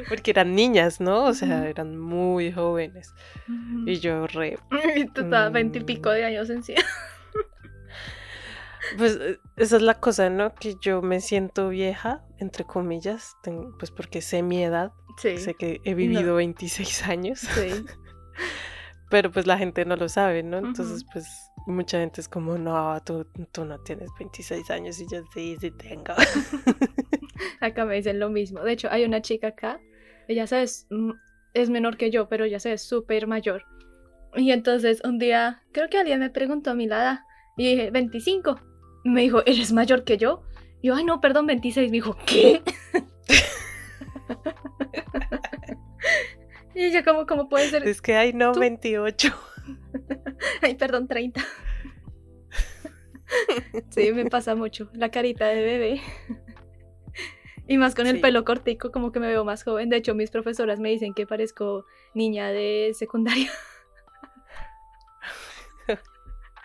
[0.07, 1.23] Porque eran niñas, ¿no?
[1.25, 3.13] O sea, eran muy jóvenes.
[3.85, 4.57] Y yo re...
[4.95, 5.53] Y tú estabas Mm.
[5.53, 6.81] veintipico de años encima.
[8.97, 10.53] Pues eh, esa es la cosa, ¿no?
[10.53, 13.35] Que yo me siento vieja, entre comillas,
[13.79, 15.37] pues porque sé mi edad, Sí.
[15.37, 17.69] sé que he vivido 26 años, Sí.
[19.09, 20.57] pero pues la gente no lo sabe, ¿no?
[20.57, 21.25] Entonces, pues
[21.67, 25.71] mucha gente es como, no, tú, tú no tienes 26 años y yo sí, sí
[25.71, 26.13] tengo.
[27.61, 28.61] Acá me dicen lo mismo.
[28.61, 29.79] De hecho, hay una chica acá,
[30.27, 31.11] ella se es, mm,
[31.53, 33.63] es menor que yo, pero ella se es súper mayor.
[34.35, 37.19] Y entonces un día, creo que alguien me preguntó a mi la edad,
[37.57, 38.59] y dije, 25.
[39.05, 40.43] Me dijo, ¿eres mayor que yo?
[40.81, 41.89] Y yo, ay, no, perdón, 26.
[41.89, 42.61] Me dijo, ¿qué?
[46.75, 47.87] y ¿cómo, cómo puede ser?
[47.87, 48.59] Es que hay no ¿Tú?
[48.59, 49.33] 28.
[50.61, 51.41] Ay, perdón, 30.
[53.89, 54.89] sí, me pasa mucho.
[54.93, 56.01] La carita de bebé.
[57.67, 58.21] Y más con el Sí.
[58.21, 59.89] pelo cortico, como que me veo más joven.
[59.89, 63.49] De hecho, mis profesoras me dicen que parezco niña de secundaria.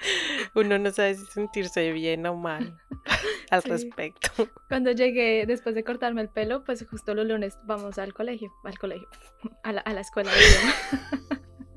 [0.54, 2.76] Uno no sabe si sentirse bien o mal
[3.50, 3.68] al Sí.
[3.68, 4.48] respecto.
[4.68, 8.78] Cuando llegué, después de cortarme el pelo, pues justo los lunes vamos al colegio, al
[8.78, 9.08] colegio,
[9.64, 11.70] a la, a la escuela de idioma.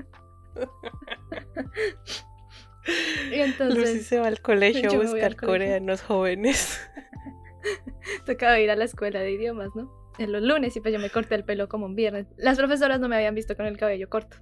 [3.32, 5.48] y Lucy entonces se va al colegio a buscar colegio.
[5.48, 6.80] coreanos jóvenes.
[8.26, 9.92] tocaba ir a la escuela de idiomas, ¿no?
[10.20, 12.28] En los lunes y pues yo me corté el pelo como un viernes.
[12.38, 14.38] Las profesoras no me habían visto con el cabello corto.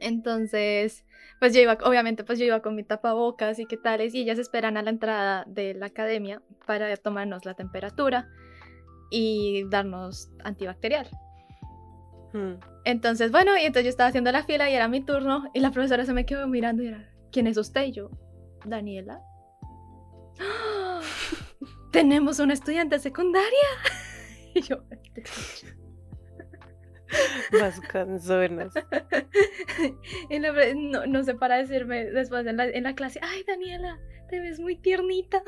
[0.00, 1.04] Entonces,
[1.40, 4.38] pues yo iba, obviamente, pues yo iba con mi tapabocas y qué tales, y ellas
[4.38, 8.28] esperan a la entrada de la academia para tomarnos la temperatura
[9.10, 11.08] y darnos antibacterial.
[12.32, 12.60] Mm.
[12.84, 15.72] Entonces, bueno, y entonces yo estaba haciendo la fila y era mi turno, y la
[15.72, 17.86] profesora se me quedó mirando y era, ¿quién es usted?
[17.86, 18.10] Y yo,
[18.64, 19.20] Daniela.
[21.90, 23.48] Tenemos una estudiante secundaria.
[24.52, 24.78] Y yo,
[27.60, 28.72] Más canzonas.
[30.76, 33.98] no, no sé para decirme después en la, clase, ay Daniela,
[34.28, 35.42] te ves muy tiernita.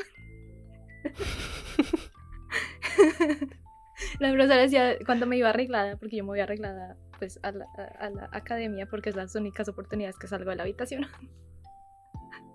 [4.19, 7.67] la profesora decía cuando me iba arreglada, porque yo me voy arreglada pues a la,
[7.99, 11.07] a la academia porque es las únicas oportunidades que salgo de la habitación.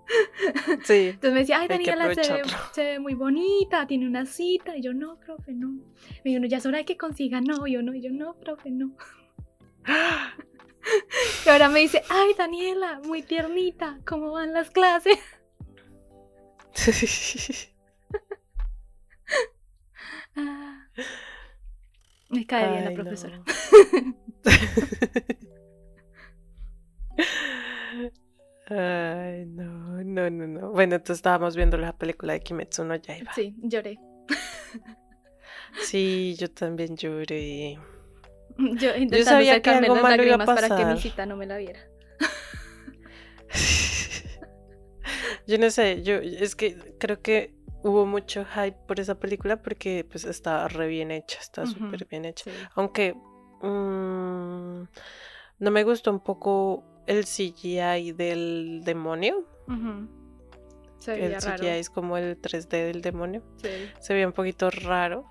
[0.84, 1.08] Sí.
[1.08, 2.42] Entonces me decía, ay Daniela se ve,
[2.72, 4.76] se ve muy bonita, tiene una cita.
[4.76, 5.68] Y yo, no, profe, no.
[6.24, 7.94] Me dijo, no, ya es hora de que consiga novio, ¿no?
[7.94, 8.96] Y yo, no, profe, no.
[11.44, 15.18] Y ahora me dice, ay Daniela, muy tiernita, ¿cómo van las clases?
[20.36, 20.86] Ah.
[22.30, 23.38] Me cae bien la profesora.
[23.38, 23.44] no.
[28.70, 30.70] Ay, no, no, no, no.
[30.72, 33.32] Bueno, entonces estábamos viendo la película de Kimetsu no Yaiba.
[33.34, 33.98] Sí, lloré.
[35.80, 37.78] Sí, yo también lloré.
[38.58, 40.98] Yo intentando sabía que algo las malo iba a lágrimas para que mi pasar.
[40.98, 41.80] cita no me la viera.
[45.46, 50.04] Yo no sé, yo es que creo que hubo mucho hype por esa película porque
[50.04, 52.50] pues está re bien hecha, está súper bien hecha.
[52.50, 52.56] Sí.
[52.74, 53.14] Aunque
[53.62, 54.82] mm,
[55.60, 59.44] no me gustó un poco el CGI del demonio.
[60.98, 61.64] Se El veía CGI raro.
[61.68, 63.42] es como el 3D del demonio.
[63.62, 63.68] Sí.
[64.00, 65.24] Se veía un poquito raro.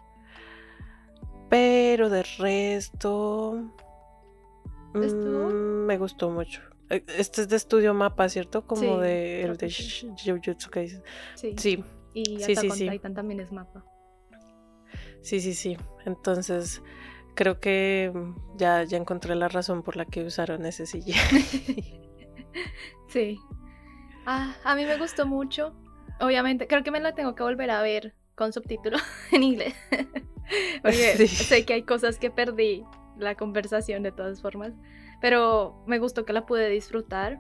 [1.50, 3.72] Pero de resto.
[4.96, 5.50] ¿Estuvo?
[5.50, 6.62] mm, me gustó mucho.
[6.90, 8.66] Eh, Este es de estudio mapa, ¿cierto?
[8.66, 9.70] Como Sí, de el de
[10.26, 11.04] Jujutsu Kaisen.
[11.36, 11.54] Sí.
[11.58, 12.78] Sí, Y Sí, Attack on.
[12.78, 13.84] Titan también es mapa.
[15.22, 15.78] sí, sí, sí.
[16.06, 16.82] Entonces,
[17.38, 21.14] creo que mm, ya, ya encontré la razón por la que usaron ese CGI.
[23.08, 23.40] sí.
[24.26, 25.74] Ah, a mí me gustó mucho.
[26.20, 28.98] Obviamente, creo que me la tengo que volver a ver con subtítulo
[29.32, 29.76] en inglés.
[30.82, 31.28] Porque Sí.
[31.28, 32.84] sé que hay cosas que perdí
[33.18, 34.74] la conversación de todas formas.
[35.22, 37.40] Pero me gustó que la pude disfrutar.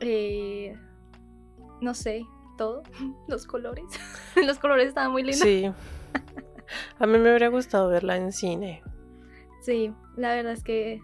[0.00, 0.74] Eh,
[1.80, 2.24] no sé,
[2.56, 2.82] todo.
[3.28, 3.84] Los colores.
[4.36, 5.40] Los colores estaban muy lindos.
[5.40, 5.70] Sí.
[6.98, 8.82] A mí me hubiera gustado verla en cine.
[9.62, 11.00] Sí, la verdad es que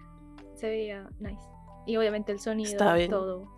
[0.55, 1.43] se veía nice.
[1.87, 3.11] Y obviamente el sonido, Está bien.
[3.11, 3.49] todo,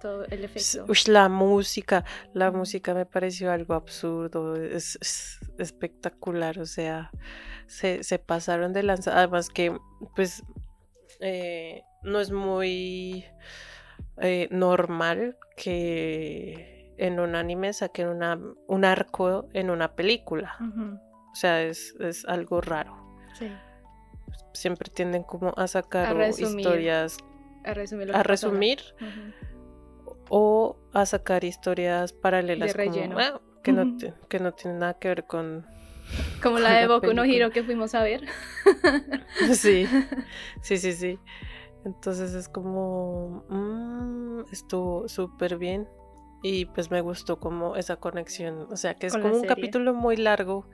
[0.00, 0.84] todo el efecto.
[0.88, 7.10] Uy, la música, la música me pareció algo absurdo, es, es espectacular, o sea,
[7.66, 9.76] se, se pasaron de lanza, además que
[10.14, 10.42] pues
[11.20, 13.24] eh, no es muy
[14.18, 20.98] eh, normal que en un anime saquen una, un arco en una película, Ujú,
[21.32, 22.96] o sea, es, es algo raro.
[23.34, 23.50] Sí,
[24.52, 27.18] Siempre tienden como a sacar A o resumir historias,
[27.64, 28.14] a resumir.
[28.16, 28.80] a resumir
[30.30, 33.16] o a sacar historias paralelas De como, relleno.
[33.18, 33.96] ah, que, no,
[34.28, 35.66] que no tienen nada que ver con...
[36.42, 37.24] Como la de Boku no.
[37.26, 38.24] Hiro que fuimos a ver.
[39.52, 39.86] Sí,
[40.62, 41.18] sí, sí, sí.
[41.84, 43.44] Entonces es como...
[43.48, 45.86] mm, estuvo súper bien.
[46.42, 48.68] Y pues me gustó como esa conexión.
[48.70, 50.68] O sea, que es Con como un capítulo muy largo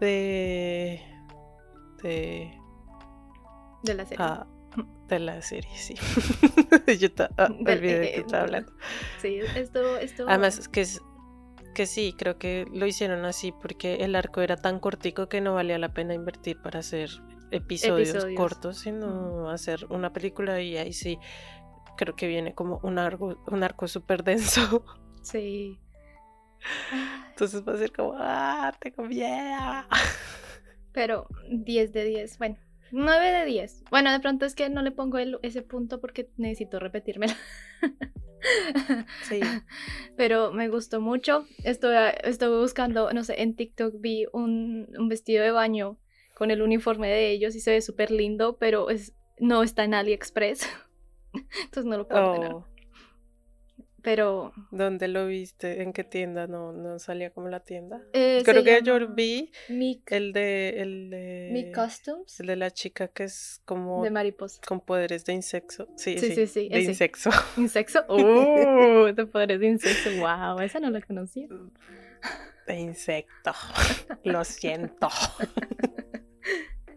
[0.00, 1.00] de...
[2.02, 2.58] de...
[3.82, 4.24] De la serie.
[4.24, 4.46] ah,
[5.08, 5.94] de la serie, sí.
[6.98, 8.72] Yo ah, Del- olvidé de eh, qué estaba hablando.
[9.20, 10.24] Sí, esto, esto.
[10.28, 11.02] Además, es que, es-
[11.74, 15.54] que sí, creo que lo hicieron así porque el arco era tan cortico que no
[15.54, 17.10] valía la pena invertir para hacer
[17.50, 18.36] episodios, Episodios.
[18.38, 21.18] cortos, sino hacer una película y ahí sí
[21.98, 24.84] creo que viene como un arco, un arco súper denso.
[25.22, 25.78] Sí.
[27.30, 29.84] Entonces va a ser como, ah, tengo miedo.
[30.92, 32.56] Pero 10 de 10, bueno,
[32.90, 33.84] 9 de 10.
[33.90, 37.36] Bueno, de pronto es que no le pongo el- ese punto porque necesito repetírmela.
[39.22, 39.38] Sí.
[40.16, 41.46] Pero me gustó mucho.
[41.62, 45.96] Estuve, estuve buscando, no sé, en TikTok vi un, un vestido de baño
[46.34, 49.94] con el uniforme de ellos y se ve súper lindo, pero es, no está en
[49.94, 50.68] AliExpress.
[51.64, 52.56] Entonces no lo puedo ordenar.
[54.02, 55.82] Pero ¿Dónde lo viste?
[55.82, 56.46] ¿En qué tienda?
[56.48, 58.02] No, no salía como la tienda.
[58.12, 62.70] eh, Creo que yo vi Mic, el de, el de, Mic Customs el de la
[62.72, 64.60] chica que es como de mariposa.
[64.66, 65.86] con poderes de insecto.
[65.96, 66.90] Sí, Sí, sí, sí, sí, de ese.
[66.90, 67.30] insecto.
[67.56, 68.04] ¿Insexo?
[68.08, 69.14] ¡Uh!
[69.14, 70.10] Te poderes de insecto.
[70.18, 70.58] ¡Wow!
[70.60, 71.46] Esa no la conocía.
[72.66, 73.52] De insecto.
[74.24, 75.08] Lo siento.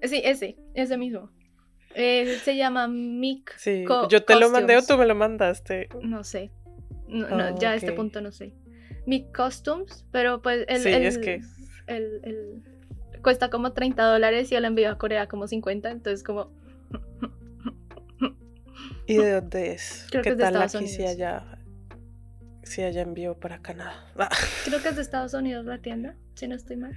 [0.01, 1.31] Sí, ese, ese mismo.
[1.95, 3.55] Eh, se llama Mic.
[3.57, 5.87] Sí, Co- yo te lo mandé o tú me lo mandaste.
[6.01, 6.51] No sé.
[7.21, 8.53] No, no, ya a este punto no sé.
[9.05, 11.41] Mic Costumes, pero pues el, sí, el- es que
[11.87, 12.63] el- el-
[13.21, 16.51] cuesta como 30 dólares y el envío a Corea como 50, entonces como...
[19.07, 20.07] ¿Y de dónde es?
[20.11, 21.15] Creo que ¿Qué es de tal Estados aquí si Unidos.
[21.15, 21.57] allá
[22.63, 23.93] si allá envío para Canadá?
[24.17, 24.29] Ah,
[24.65, 26.95] Creo que es de Estados Unidos la tienda, si no estoy mal.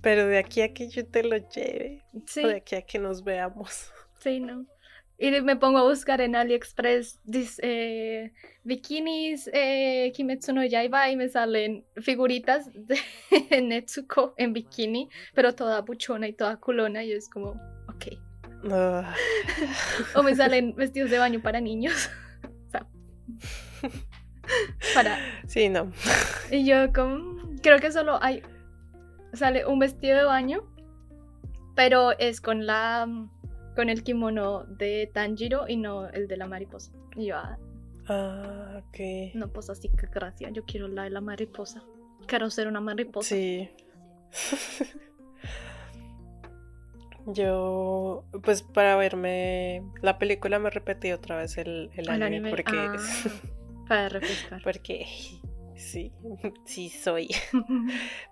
[0.00, 2.04] Pero de aquí a que yo te lo lleve.
[2.26, 3.90] Sí, O de aquí a que nos veamos.
[4.20, 4.64] sí, no.
[5.20, 8.32] Y me pongo a buscar en AliExpress dis- eh,
[8.62, 12.96] bikinis eh, Kimetsu no Yaiba y me salen figuritas de
[13.62, 17.50] Netsuko en bikini, pero toda buchona y toda culona y es como,
[17.88, 18.70] ok.
[18.70, 19.12] Ah,
[20.14, 22.10] O me salen vestidos de baño para niños.
[22.68, 22.86] O sea,
[24.94, 25.18] para...
[25.46, 25.92] sí, no.
[26.50, 28.42] Y yo como, creo que solo hay,
[29.32, 30.62] sale un vestido de baño,
[31.74, 33.06] pero es con la,
[33.78, 36.90] con el kimono de Tanjiro y no el de la mariposa.
[37.14, 37.56] Y yo, ah,
[38.08, 39.34] Ah, ok.
[39.34, 41.84] no, pues así que gracias, yo quiero la de la mariposa.
[42.26, 43.28] Quiero ser una mariposa.
[43.36, 43.68] Sí.
[47.26, 52.50] Yo, pues para verme la película me repetí otra vez el, el El anime, anime,
[52.50, 52.96] porque, ah,
[53.88, 54.60] para refrescar.
[54.64, 55.06] porque
[55.76, 56.10] sí,
[56.64, 57.28] sí soy.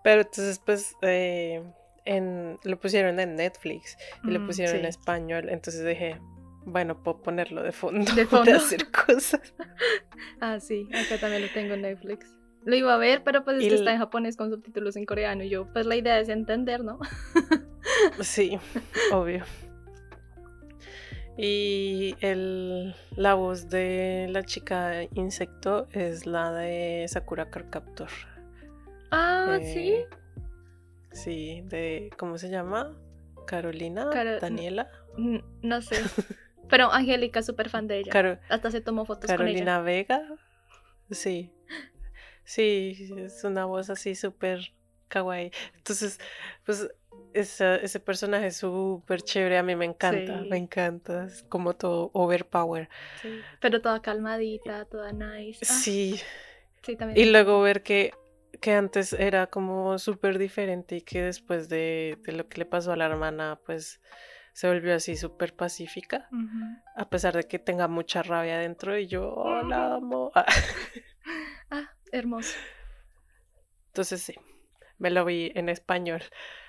[0.03, 1.63] Pero entonces pues eh,
[2.07, 6.19] en, lo pusieron en Netflix y lo Mm, pusieron en español, entonces dije,
[6.65, 8.57] bueno, puedo ponerlo de fondo, De para fondo.
[8.57, 9.41] hacer cosas.
[10.41, 12.37] Ah, sí, acá también lo tengo en Netflix.
[12.65, 15.07] Lo iba a ver, pero pues es Y que está en japonés con subtítulos en
[15.07, 15.45] coreano.
[15.45, 16.99] Y yo, pues la idea es entender, ¿no?
[18.21, 18.59] Sí,
[19.13, 19.45] obvio.
[21.39, 28.09] Y el, la voz de la chica insecto es la de Sakura Card Captor.
[29.11, 29.59] Ah.
[29.61, 29.95] Eh, Sí,
[31.25, 32.97] de, ¿cómo se llama?
[33.47, 34.91] Carolina, Caro- Daniela,
[35.63, 35.97] No sé.
[36.69, 38.41] Pero Angélica es súper fan de ella.
[38.49, 39.65] Hasta se tomó fotos con ella.
[39.65, 40.23] Carolina Vega.
[41.11, 41.53] Sí,
[42.45, 44.73] sí, es una voz así súper
[45.09, 45.53] kawaii.
[45.77, 46.19] Entonces,
[46.65, 46.89] pues
[47.35, 50.49] esa- ese personaje es súper chévere, a mí me encanta, Sí.
[50.49, 52.89] me encanta, es como todo overpower.
[53.23, 53.41] Sí.
[53.61, 55.61] Pero toda calmadita, toda nice.
[55.69, 56.19] Ah, Sí,
[56.83, 57.19] sí, también.
[57.25, 58.13] y luego ver que,
[58.61, 62.93] que antes era como súper diferente y que después de, de lo que le pasó
[62.93, 64.01] a la hermana, pues
[64.53, 66.29] se volvió así súper pacífica,
[66.97, 70.31] a pesar de que tenga mucha rabia dentro y yo oh, la amo.
[70.35, 70.47] Ah,
[71.71, 72.57] Ah, hermoso.
[73.89, 74.35] Entonces sí,
[74.99, 76.23] me lo vi en español,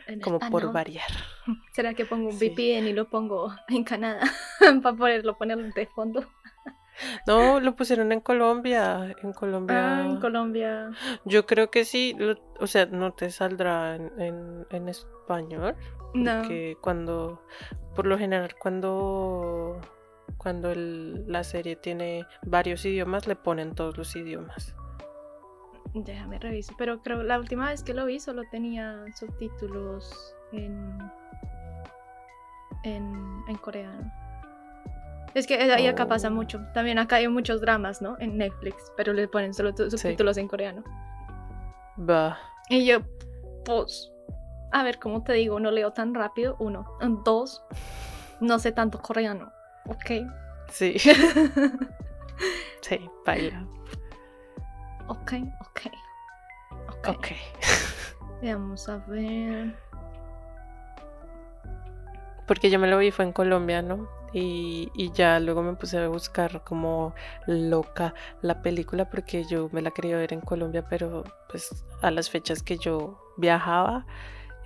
[0.07, 0.73] En como por español.
[0.73, 1.11] variar.
[1.75, 2.49] ¿Será que pongo un Sí.
[2.49, 4.21] VPN y lo pongo en Canadá?
[4.83, 6.27] Para poderlo poner de fondo.
[7.27, 9.97] No, lo pusieron en Colombia, en Colombia.
[9.99, 10.91] Ah, en Colombia.
[11.25, 15.75] Yo creo que sí, lo- o sea, no te saldrá en, en, en español.
[16.13, 16.39] No.
[16.41, 17.41] Porque cuando,
[17.95, 19.79] por lo general, cuando,
[20.37, 24.73] cuando el- la serie tiene varios idiomas, le ponen todos los idiomas.
[25.93, 26.75] Déjame revisar.
[26.77, 30.97] Pero creo la última vez que lo vi solo tenía subtítulos en.
[32.83, 34.11] en, en coreano.
[35.33, 36.31] Es que ahí acá pasa Oh.
[36.31, 36.59] mucho.
[36.73, 38.15] También acá hay muchos dramas, ¿no?
[38.19, 40.83] En Netflix, pero le ponen solo tu- subtítulos en coreano.
[41.99, 42.37] Va.
[42.69, 42.99] Y yo,
[43.65, 44.11] pues,
[44.71, 45.59] a ver, ¿cómo te digo?
[45.59, 46.55] No leo tan rápido.
[46.59, 46.85] Uno.
[47.23, 47.63] Dos,
[48.39, 49.51] no sé tanto coreano.
[49.87, 50.27] Ok.
[50.69, 50.97] Sí.
[52.81, 53.65] sí, baila.
[55.07, 55.81] ok, ok.
[56.89, 57.07] Ok.
[57.09, 57.27] Ok.
[58.43, 59.75] Vamos a ver.
[62.47, 64.07] Porque yo me lo vi fue en Colombia, ¿no?
[64.33, 69.81] Y, y ya luego me puse a buscar como loca la película porque yo me
[69.81, 74.05] la quería ver en Colombia, pero pues a las fechas que yo viajaba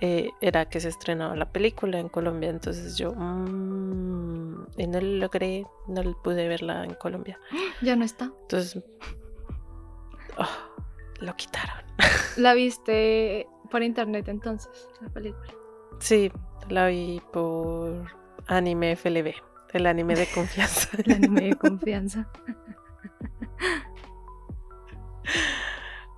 [0.04, 5.18] eh, era que se estrenaba la película en Colombia, entonces yo mm, y no lo
[5.18, 7.38] logré, no pude verla en Colombia.
[7.82, 8.32] Ya no está.
[8.42, 8.82] Entonces
[10.38, 10.68] ah,
[11.20, 11.84] lo quitaron.
[12.36, 15.54] ¿La viste por internet entonces, la película?
[16.00, 16.32] Sí,
[16.68, 18.10] la vi por
[18.48, 19.34] Anime FLB,
[19.72, 20.88] el anime de confianza.
[21.04, 22.28] El anime de confianza.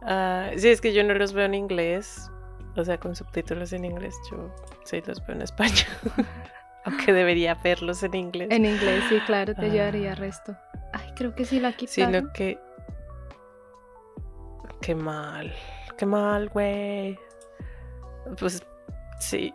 [0.06, 2.30] Ah, sí, es que yo no los veo en inglés,
[2.76, 4.54] o sea, con subtítulos en inglés, yo
[4.84, 5.86] sí los veo en español.
[6.84, 8.48] Aunque debería verlos en inglés.
[8.50, 9.68] En inglés, sí, claro, te Ah.
[9.68, 10.54] llevaría resto.
[10.92, 12.12] Ay, creo que sí la quitaron.
[12.14, 12.58] Sino que.
[14.82, 15.54] Qué mal.
[15.96, 17.18] Qué mal, güey.
[18.38, 18.62] Pues
[19.18, 19.54] si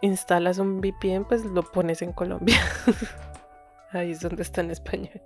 [0.00, 2.60] instalas un VPN, pues lo pones en Colombia.
[3.92, 5.20] Ahí es donde está en español.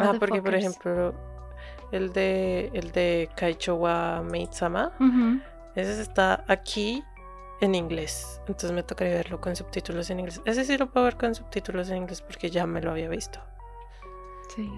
[0.00, 1.14] Ah, porque por ejemplo,
[1.92, 4.92] el de el de Kaicho wa Maid-sama,
[5.74, 7.04] ese está aquí
[7.60, 8.40] en inglés.
[8.40, 10.40] Entonces me tocaría verlo con subtítulos en inglés.
[10.44, 13.40] Ese sí lo puedo ver con subtítulos en inglés porque ya me lo había visto.
[14.54, 14.70] Sí.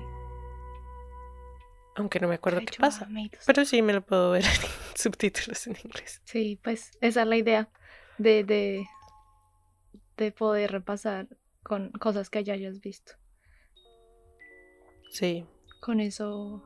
[2.01, 3.09] Aunque no me acuerdo qué pasa.
[3.47, 6.21] Pero sí me lo puedo ver en subtítulos en inglés.
[6.25, 7.69] Sí, pues esa es la idea
[8.19, 8.85] de, de,
[10.17, 11.29] de poder repasar
[11.63, 13.13] con cosas que ya hayas visto.
[15.11, 15.45] Sí.
[15.81, 16.63] Con eso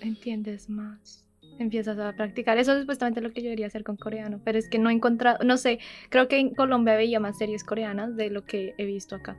[0.00, 1.24] entiendes más.
[1.58, 2.58] Empiezas a practicar.
[2.58, 4.40] Eso es supuestamente lo que yo debería hacer con coreano.
[4.44, 5.78] Pero es que no he encontrado, no sé,
[6.10, 9.36] creo que en Colombia veía más series coreanas de lo que he visto acá.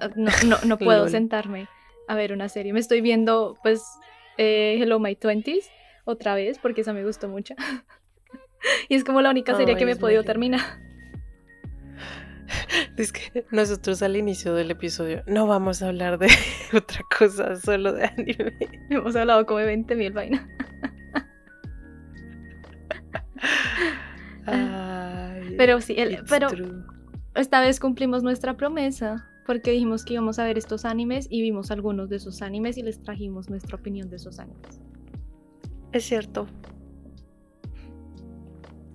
[0.00, 1.68] Ah, No, no, no puedo sentarme
[2.08, 2.72] a ver una serie.
[2.72, 3.84] Me estoy viendo, pues,
[4.42, 5.68] eh, Hello My Twenties
[6.04, 7.54] otra vez porque esa me gustó mucho.
[8.88, 10.60] y es como la única serie que me he podido terminar.
[12.96, 16.28] Es que nosotros al inicio del episodio no vamos a hablar de
[16.76, 18.56] otra cosa, solo de anime.
[18.90, 20.42] Hemos hablado como de 20 mil vainas.
[24.46, 26.82] Ay, Pero sí, el- pero true.
[27.34, 31.70] esta vez cumplimos nuestra promesa porque dijimos que íbamos a ver estos animes y vimos
[31.70, 34.80] algunos de esos animes y les trajimos nuestra opinión de esos animes.
[35.92, 36.46] Es cierto.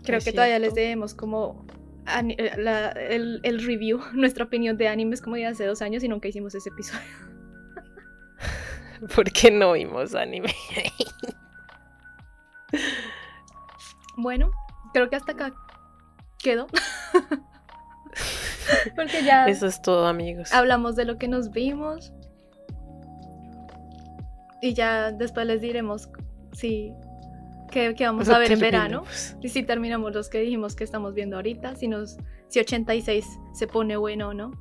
[0.04, 1.66] Creo Es que todavía les debemos como
[2.08, 6.08] eh, la- el, el review, nuestra opinión de animes como de hace dos años y
[6.08, 7.06] nunca hicimos ese episodio.
[9.16, 10.54] Porque no vimos anime.
[14.18, 14.50] Bueno,
[14.94, 15.54] creo que hasta acá
[16.40, 16.68] quedó.
[18.96, 20.52] Porque ya Eso es todo, amigos.
[20.54, 22.14] hablamos de lo que nos vimos.
[24.62, 26.10] Y ya después les diremos
[26.54, 26.92] si
[27.72, 29.04] qué, qué vamos a ver en verano.
[29.42, 32.18] Y si terminamos los que dijimos que estamos viendo ahorita, si nos
[32.48, 34.52] si 86 se pone bueno o no.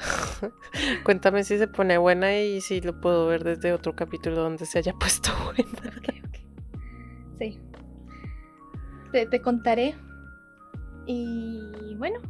[1.04, 4.78] Cuéntame si se pone buena y si lo puedo ver desde otro capítulo donde se
[4.78, 5.96] haya puesto buena.
[5.96, 6.38] Ok, ok.
[7.38, 7.58] Sí.
[9.12, 9.94] Te, te contaré.
[11.06, 12.20] Y bueno,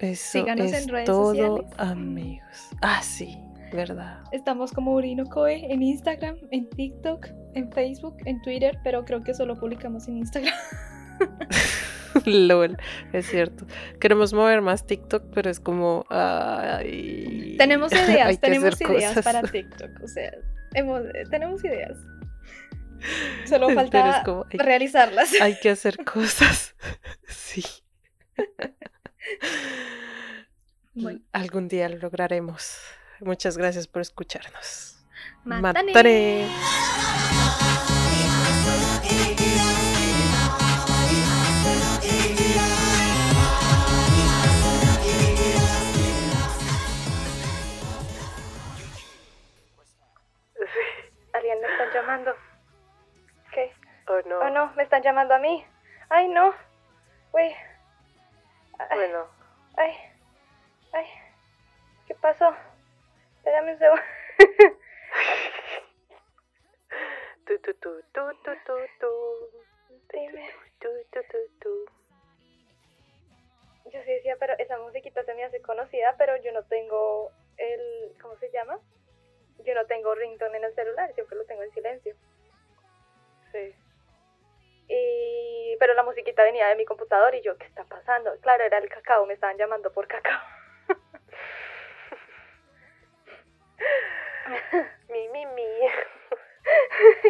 [0.00, 1.66] Eso Síganos es en redes todo, sociales.
[1.78, 2.68] amigos.
[2.82, 3.38] Ah, sí,
[3.72, 4.22] verdad.
[4.32, 9.34] estamos como Urino Coe en Instagram, en TikTok, en Facebook, en Twitter, pero creo que
[9.34, 10.54] solo publicamos en Instagram.
[12.24, 12.76] LOL,
[13.12, 13.66] es cierto.
[14.00, 16.04] Queremos mover más TikTok, pero es como.
[16.10, 19.24] ay, Tenemos ideas, tenemos ideas cosas.
[19.24, 19.90] para TikTok.
[20.02, 20.30] O sea,
[20.74, 21.96] hemos- eh, tenemos ideas.
[23.46, 25.30] Solo falta es como, hay- realizarlas.
[25.40, 26.74] Hay que hacer cosas.
[27.28, 27.62] Sí.
[30.94, 31.20] Bueno.
[31.32, 32.80] Algún día lo lograremos.
[33.20, 34.98] Muchas gracias por escucharnos.
[35.44, 35.92] Mátane.
[35.92, 36.48] Mátane.
[51.32, 52.34] Alguien me están llamando.
[53.52, 53.72] ¿Qué?
[54.08, 54.38] Oh, no.
[54.40, 55.64] Oh no, me están llamando a mí.
[56.08, 56.52] Ay no.
[57.32, 57.54] Uy.
[58.86, 59.26] Bueno,
[59.76, 59.92] ay.
[60.92, 61.06] Ay.
[62.06, 62.54] ¿Qué pasó?
[63.38, 64.02] Espérame un segundo.
[67.46, 69.10] tu, tu, tu, tu, tu, tu, tu.
[70.12, 70.50] Dime.
[70.78, 71.70] Tu, tu, tu, tu.
[73.90, 78.16] Yo sí decía, pero esa musiquita se me hace conocida, pero yo no tengo el.
[78.22, 78.78] ¿Cómo se llama?
[79.64, 82.14] Yo no tengo ringtone en el celular, siempre lo tengo en silencio.
[83.52, 83.74] Sí.
[84.88, 85.57] Y...
[85.78, 88.32] Pero la musiquita venía de mi computador y yo, ¿qué está pasando?
[88.40, 90.40] Claro, era el cacao, me estaban llamando por cacao.
[95.08, 95.62] Mi, mi, mi.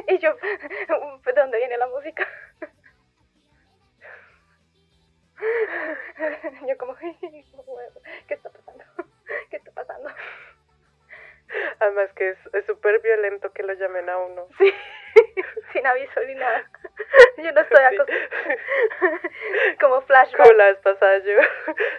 [0.09, 2.27] y yo, ¿de dónde viene la música?
[6.67, 8.85] yo como, ¿qué está pasando?
[9.51, 10.09] ¿Qué está pasando?
[11.81, 14.47] Además que es súper violento que lo llamen a uno.
[14.59, 14.73] Sí,
[15.73, 16.65] sin aviso ni nada.
[17.39, 17.85] Yo no estoy Sí.
[17.85, 19.21] acostumbrada.
[19.81, 20.43] Como flashback.
[20.47, 21.39] Como la vez pasada yo,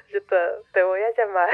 [0.09, 0.35] yo te,
[0.73, 1.49] te voy a llamar.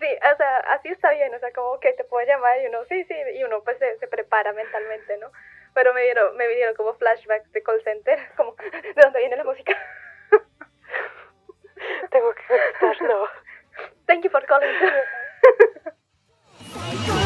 [0.00, 2.84] Sí, o sea, así está bien, o sea, como que te puedo llamar y uno,
[2.86, 5.30] sí, sí, y uno pues se, se prepara mentalmente, ¿no?
[5.74, 9.44] Pero me dieron, me vinieron como flashbacks de call center, como, ¿de dónde viene la
[9.44, 9.72] música?
[12.10, 13.28] Tengo que contestar, no.
[14.06, 14.68] Thank you for calling.
[16.72, 17.21] Psycho!